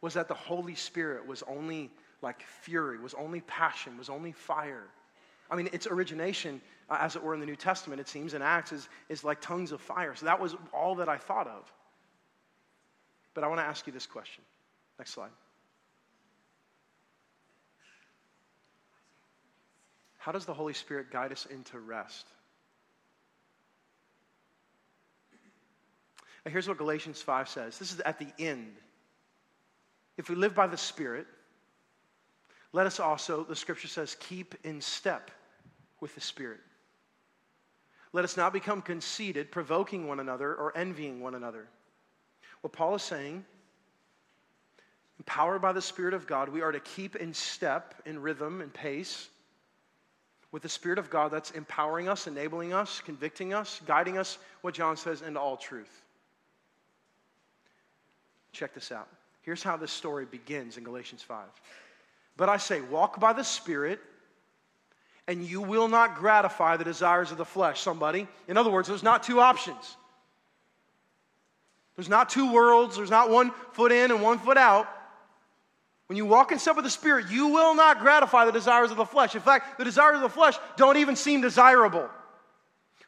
[0.00, 1.90] was that the Holy Spirit was only
[2.22, 4.84] like fury, was only passion, was only fire.
[5.50, 8.42] I mean, its origination, uh, as it were in the New Testament, it seems, in
[8.42, 10.14] Acts, is, is like tongues of fire.
[10.14, 11.70] So that was all that I thought of.
[13.34, 14.44] But I want to ask you this question.
[14.98, 15.30] Next slide.
[20.20, 22.26] How does the Holy Spirit guide us into rest?
[26.44, 28.76] Now, here's what Galatians 5 says this is at the end.
[30.18, 31.26] If we live by the Spirit,
[32.74, 35.30] let us also, the scripture says, keep in step
[36.00, 36.60] with the Spirit.
[38.12, 41.66] Let us not become conceited, provoking one another, or envying one another.
[42.60, 43.42] What Paul is saying,
[45.18, 48.74] empowered by the Spirit of God, we are to keep in step, in rhythm, and
[48.74, 49.30] pace
[50.52, 54.74] with the Spirit of God that's empowering us, enabling us, convicting us, guiding us, what
[54.74, 56.02] John says, into all truth.
[58.52, 59.08] Check this out.
[59.42, 61.46] Here's how this story begins in Galatians 5.
[62.36, 64.00] But I say, walk by the Spirit,
[65.28, 67.80] and you will not gratify the desires of the flesh.
[67.80, 68.26] Somebody.
[68.48, 69.96] In other words, there's not two options.
[71.96, 74.88] There's not two worlds, there's not one foot in and one foot out.
[76.10, 78.96] When you walk in step with the Spirit, you will not gratify the desires of
[78.96, 79.36] the flesh.
[79.36, 82.10] In fact, the desires of the flesh don't even seem desirable.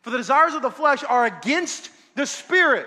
[0.03, 2.87] For the desires of the flesh are against the Spirit.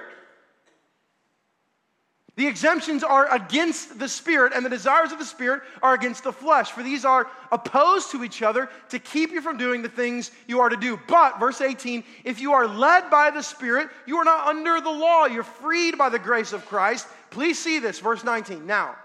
[2.37, 6.31] The exemptions are against the Spirit, and the desires of the Spirit are against the
[6.31, 6.71] flesh.
[6.71, 10.61] For these are opposed to each other to keep you from doing the things you
[10.61, 10.97] are to do.
[11.09, 14.89] But, verse 18, if you are led by the Spirit, you are not under the
[14.91, 15.25] law.
[15.25, 17.05] You're freed by the grace of Christ.
[17.31, 18.65] Please see this, verse 19.
[18.65, 18.95] Now,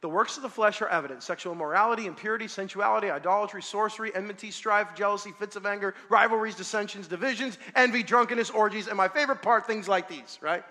[0.00, 4.94] the works of the flesh are evident sexual immorality, impurity, sensuality, idolatry, sorcery, enmity, strife,
[4.94, 9.88] jealousy, fits of anger, rivalries, dissensions, divisions, envy, drunkenness, orgies, and my favorite part, things
[9.88, 10.62] like these, right?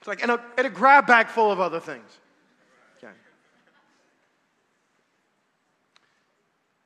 [0.00, 2.10] It's like in a, a grab bag full of other things.
[2.98, 3.12] Okay.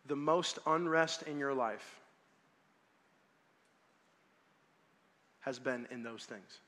[0.06, 2.00] The most unrest in your life
[5.40, 6.60] has been in those things.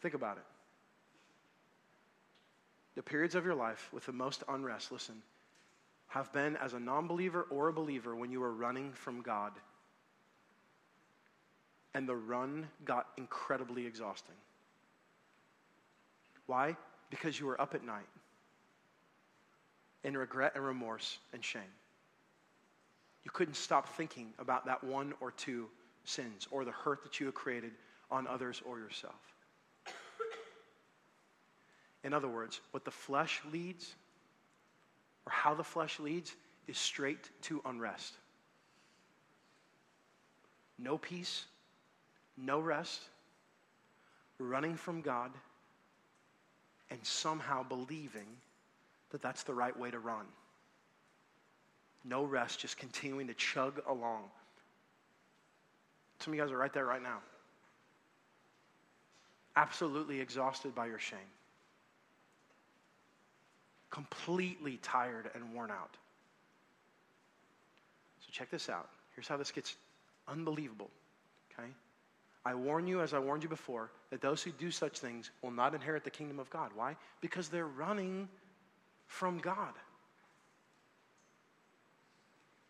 [0.00, 0.55] Think about it.
[2.96, 5.22] The periods of your life with the most unrest, listen,
[6.08, 9.52] have been as a non believer or a believer when you were running from God
[11.96, 14.34] and the run got incredibly exhausting.
[16.44, 16.76] Why?
[17.08, 18.04] Because you were up at night
[20.04, 21.62] in regret and remorse and shame.
[23.24, 25.68] You couldn't stop thinking about that one or two
[26.04, 27.72] sins or the hurt that you had created
[28.10, 29.14] on others or yourself.
[32.06, 33.96] In other words, what the flesh leads,
[35.26, 36.36] or how the flesh leads,
[36.68, 38.14] is straight to unrest.
[40.78, 41.46] No peace,
[42.36, 43.00] no rest,
[44.38, 45.32] running from God,
[46.90, 48.28] and somehow believing
[49.10, 50.26] that that's the right way to run.
[52.04, 54.22] No rest, just continuing to chug along.
[56.20, 57.18] Some of you guys are right there right now.
[59.56, 61.18] Absolutely exhausted by your shame.
[63.90, 65.96] Completely tired and worn out.
[68.20, 68.88] So, check this out.
[69.14, 69.76] Here's how this gets
[70.28, 70.90] unbelievable,
[71.52, 71.68] okay?
[72.44, 75.50] I warn you, as I warned you before, that those who do such things will
[75.50, 76.70] not inherit the kingdom of God.
[76.74, 76.96] Why?
[77.20, 78.28] Because they're running
[79.06, 79.72] from God.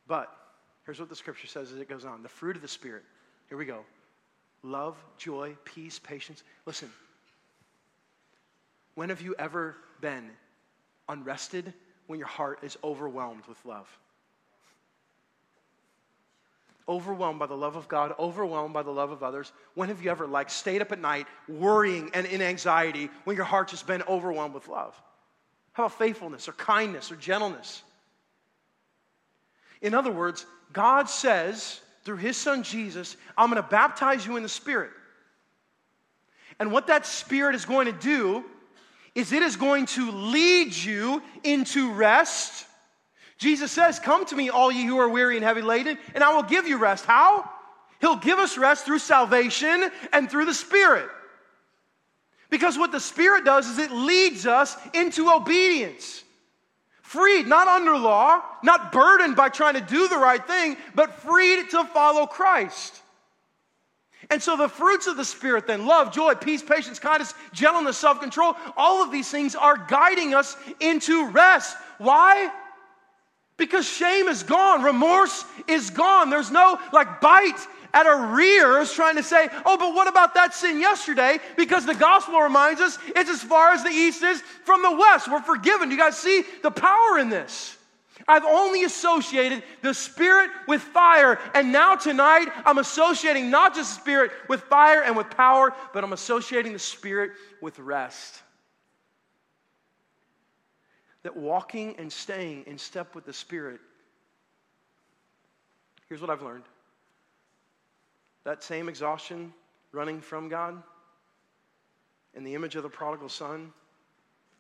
[0.06, 0.34] But
[0.84, 3.02] here's what the scripture says as it goes on the fruit of the Spirit.
[3.48, 3.84] Here we go
[4.62, 6.42] love, joy, peace, patience.
[6.64, 6.90] Listen,
[8.94, 10.30] when have you ever been
[11.09, 11.72] unrested
[12.07, 13.88] when your heart is overwhelmed with love?
[16.88, 19.52] overwhelmed by the love of God, overwhelmed by the love of others?
[19.74, 23.44] When have you ever like stayed up at night worrying and in anxiety when your
[23.44, 24.94] heart just been overwhelmed with love?
[25.72, 27.82] How about faithfulness or kindness or gentleness?
[29.82, 34.42] In other words, God says through his son Jesus, I'm going to baptize you in
[34.42, 34.90] the Spirit.
[36.59, 38.44] And what that Spirit is going to do
[39.16, 42.66] is it is going to lead you into rest
[43.38, 46.34] Jesus says, Come to me, all ye who are weary and heavy laden, and I
[46.34, 47.04] will give you rest.
[47.04, 47.48] How?
[48.00, 51.08] He'll give us rest through salvation and through the Spirit.
[52.48, 56.22] Because what the Spirit does is it leads us into obedience.
[57.02, 61.70] Freed, not under law, not burdened by trying to do the right thing, but freed
[61.70, 63.00] to follow Christ.
[64.30, 68.20] And so the fruits of the Spirit, then love, joy, peace, patience, kindness, gentleness, self
[68.20, 71.76] control all of these things are guiding us into rest.
[71.98, 72.50] Why?
[73.56, 76.28] Because shame is gone, remorse is gone.
[76.28, 77.58] There's no like bite
[77.94, 81.38] at our rears trying to say, oh, but what about that sin yesterday?
[81.56, 85.30] Because the gospel reminds us it's as far as the east is from the west.
[85.30, 85.90] We're forgiven.
[85.90, 87.76] You guys see the power in this?
[88.28, 94.00] I've only associated the Spirit with fire, and now tonight I'm associating not just the
[94.00, 98.42] Spirit with fire and with power, but I'm associating the Spirit with rest.
[101.22, 103.80] That walking and staying in step with the Spirit,
[106.08, 106.64] here's what I've learned
[108.44, 109.52] that same exhaustion
[109.90, 110.80] running from God,
[112.34, 113.72] in the image of the prodigal son,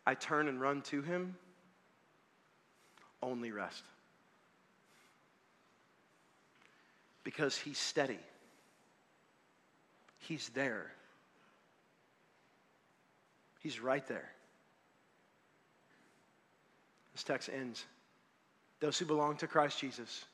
[0.04, 1.36] I turn and run to him
[3.22, 3.82] only rest.
[7.24, 8.18] Because he's steady,
[10.18, 10.92] he's there,
[13.60, 14.30] he's right there.
[17.12, 17.84] This text ends
[18.78, 20.26] Those who belong to Christ Jesus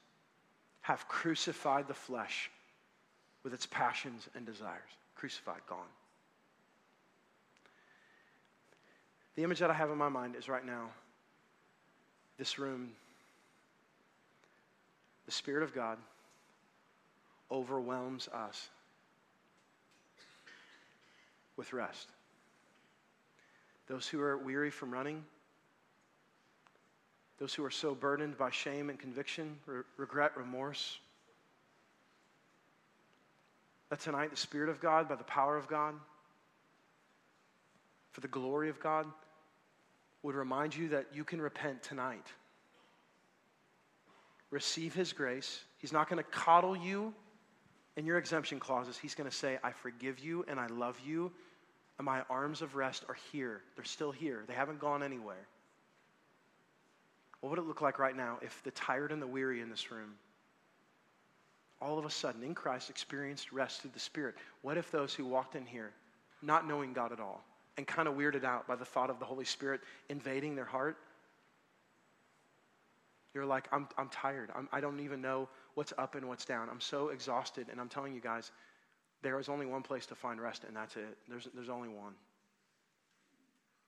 [0.80, 2.50] have crucified the flesh
[3.44, 4.90] with its passions and desires.
[5.14, 5.78] Crucified, gone.
[9.36, 10.90] The image that I have in my mind is right now
[12.38, 12.90] this room,
[15.26, 15.98] the Spirit of God
[17.50, 18.68] overwhelms us
[21.56, 22.08] with rest.
[23.86, 25.24] Those who are weary from running,
[27.38, 30.98] those who are so burdened by shame and conviction, re- regret, remorse,
[33.90, 35.94] that tonight the Spirit of God, by the power of God,
[38.12, 39.06] for the glory of God,
[40.22, 42.26] would remind you that you can repent tonight.
[44.50, 45.60] Receive His grace.
[45.78, 47.14] He's not going to coddle you
[47.96, 48.96] in your exemption clauses.
[48.96, 51.32] He's going to say, I forgive you and I love you,
[51.98, 53.62] and my arms of rest are here.
[53.76, 55.46] They're still here, they haven't gone anywhere.
[57.40, 59.90] What would it look like right now if the tired and the weary in this
[59.90, 60.14] room,
[61.80, 64.36] all of a sudden in Christ, experienced rest through the Spirit?
[64.62, 65.90] What if those who walked in here,
[66.40, 67.44] not knowing God at all,
[67.76, 70.96] and kind of weirded out by the thought of the Holy Spirit invading their heart.
[73.34, 74.50] You're like, I'm, I'm tired.
[74.54, 76.68] I'm, I do not even know what's up and what's down.
[76.70, 77.68] I'm so exhausted.
[77.70, 78.50] And I'm telling you guys,
[79.22, 81.16] there is only one place to find rest, and that's it.
[81.28, 82.12] There's, there's only one.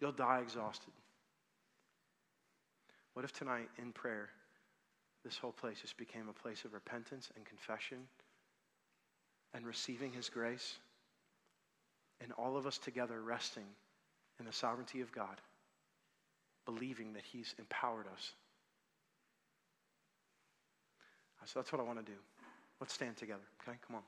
[0.01, 0.93] You'll die exhausted.
[3.12, 4.30] What if tonight in prayer,
[5.24, 7.99] this whole place just became a place of repentance and confession
[9.53, 10.78] and receiving His grace?
[12.25, 13.66] And all of us together resting
[14.41, 15.41] in the sovereignty of God,
[16.64, 18.33] believing that He's empowered us.
[21.47, 22.16] So that's what I want to do.
[22.81, 23.77] Let's stand together, okay?
[23.87, 24.03] Come on.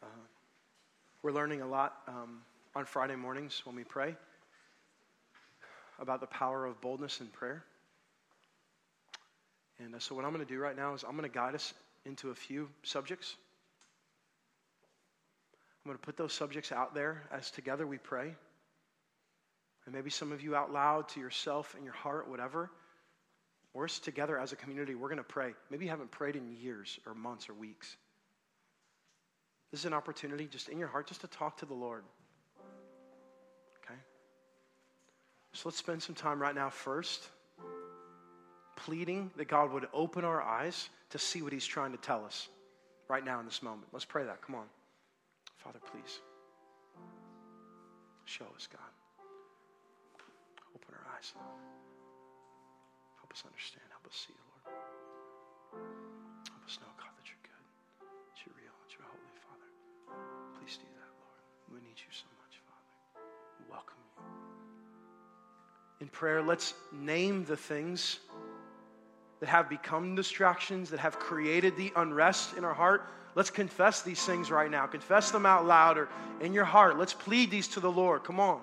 [0.00, 0.06] Uh,
[1.22, 2.42] we're learning a lot um,
[2.76, 4.14] on Friday mornings when we pray
[5.98, 7.64] about the power of boldness in prayer.
[9.84, 11.54] And uh, so, what I'm going to do right now is I'm going to guide
[11.54, 11.72] us
[12.04, 13.36] into a few subjects.
[15.84, 18.34] I'm going to put those subjects out there as together we pray.
[19.86, 22.70] And maybe some of you out loud to yourself and your heart, whatever.
[23.72, 25.54] Or us together as a community, we're going to pray.
[25.70, 27.96] Maybe you haven't prayed in years or months or weeks.
[29.70, 32.02] This is an opportunity just in your heart just to talk to the Lord.
[33.84, 33.98] Okay?
[35.52, 37.28] So let's spend some time right now first
[38.84, 42.48] pleading that God would open our eyes to see what He's trying to tell us
[43.08, 43.88] right now in this moment.
[43.92, 44.42] Let's pray that.
[44.42, 44.66] Come on.
[45.58, 46.20] Father, please.
[48.24, 48.80] Show us, God.
[50.74, 51.32] Open our eyes.
[53.18, 53.84] Help us understand.
[53.90, 54.62] Help us see, Lord.
[56.48, 57.66] Help us know, God, that you're good,
[58.06, 59.66] that you're real, that you're holy, Father.
[60.58, 61.42] Please do that, Lord.
[61.74, 62.94] We need you so much, Father.
[63.58, 64.10] We welcome you.
[66.00, 68.20] In prayer, let's name the things
[69.40, 74.22] that have become distractions, that have created the unrest in our heart, let's confess these
[74.24, 74.86] things right now.
[74.86, 76.08] Confess them out loud or
[76.40, 76.98] in your heart.
[76.98, 78.22] Let's plead these to the Lord.
[78.22, 78.62] Come on.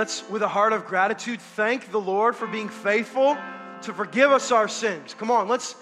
[0.00, 3.36] Let's, with a heart of gratitude, thank the Lord for being faithful
[3.82, 5.12] to forgive us our sins.
[5.12, 5.76] Come on, let's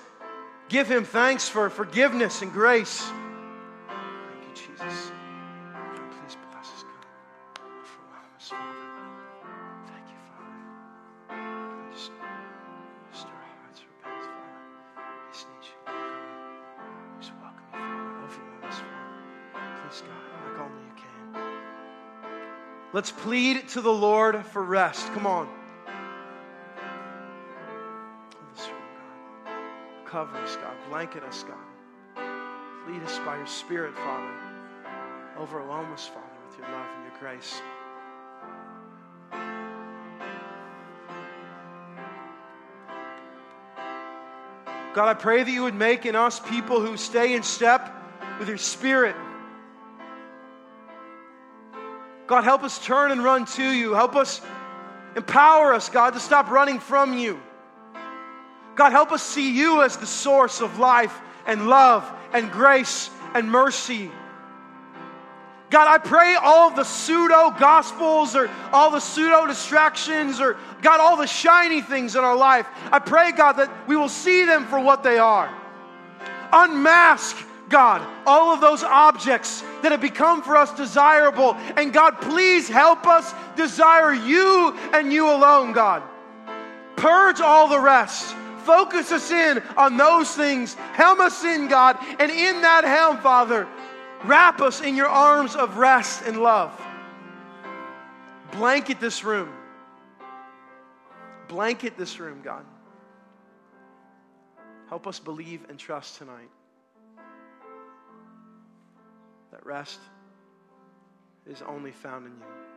[0.68, 3.08] give Him thanks for forgiveness and grace.
[22.92, 25.06] Let's plead to the Lord for rest.
[25.12, 25.48] Come on.
[28.56, 28.70] God.
[30.06, 30.74] Cover us, God.
[30.88, 31.58] Blanket us, God.
[32.88, 34.32] Lead us by your Spirit, Father.
[35.38, 37.60] Overwhelm us, Father, with your love and your grace.
[44.94, 47.94] God, I pray that you would make in us people who stay in step
[48.38, 49.14] with your Spirit.
[52.28, 53.94] God, help us turn and run to you.
[53.94, 54.42] Help us
[55.16, 57.40] empower us, God, to stop running from you.
[58.76, 63.50] God, help us see you as the source of life and love and grace and
[63.50, 64.10] mercy.
[65.70, 71.16] God, I pray all the pseudo gospels or all the pseudo distractions or, God, all
[71.16, 74.78] the shiny things in our life, I pray, God, that we will see them for
[74.78, 75.50] what they are.
[76.52, 77.36] Unmask,
[77.68, 81.54] God, all of those objects that have become for us desirable.
[81.76, 86.02] And God, please help us desire you and you alone, God.
[86.96, 88.34] Purge all the rest.
[88.64, 90.74] Focus us in on those things.
[90.94, 91.96] Helm us in, God.
[92.18, 93.66] And in that helm, Father,
[94.24, 96.72] Wrap us in your arms of rest and love.
[98.52, 99.52] Blanket this room.
[101.46, 102.64] Blanket this room, God.
[104.88, 106.48] Help us believe and trust tonight
[109.50, 110.00] that rest
[111.46, 112.67] is only found in you.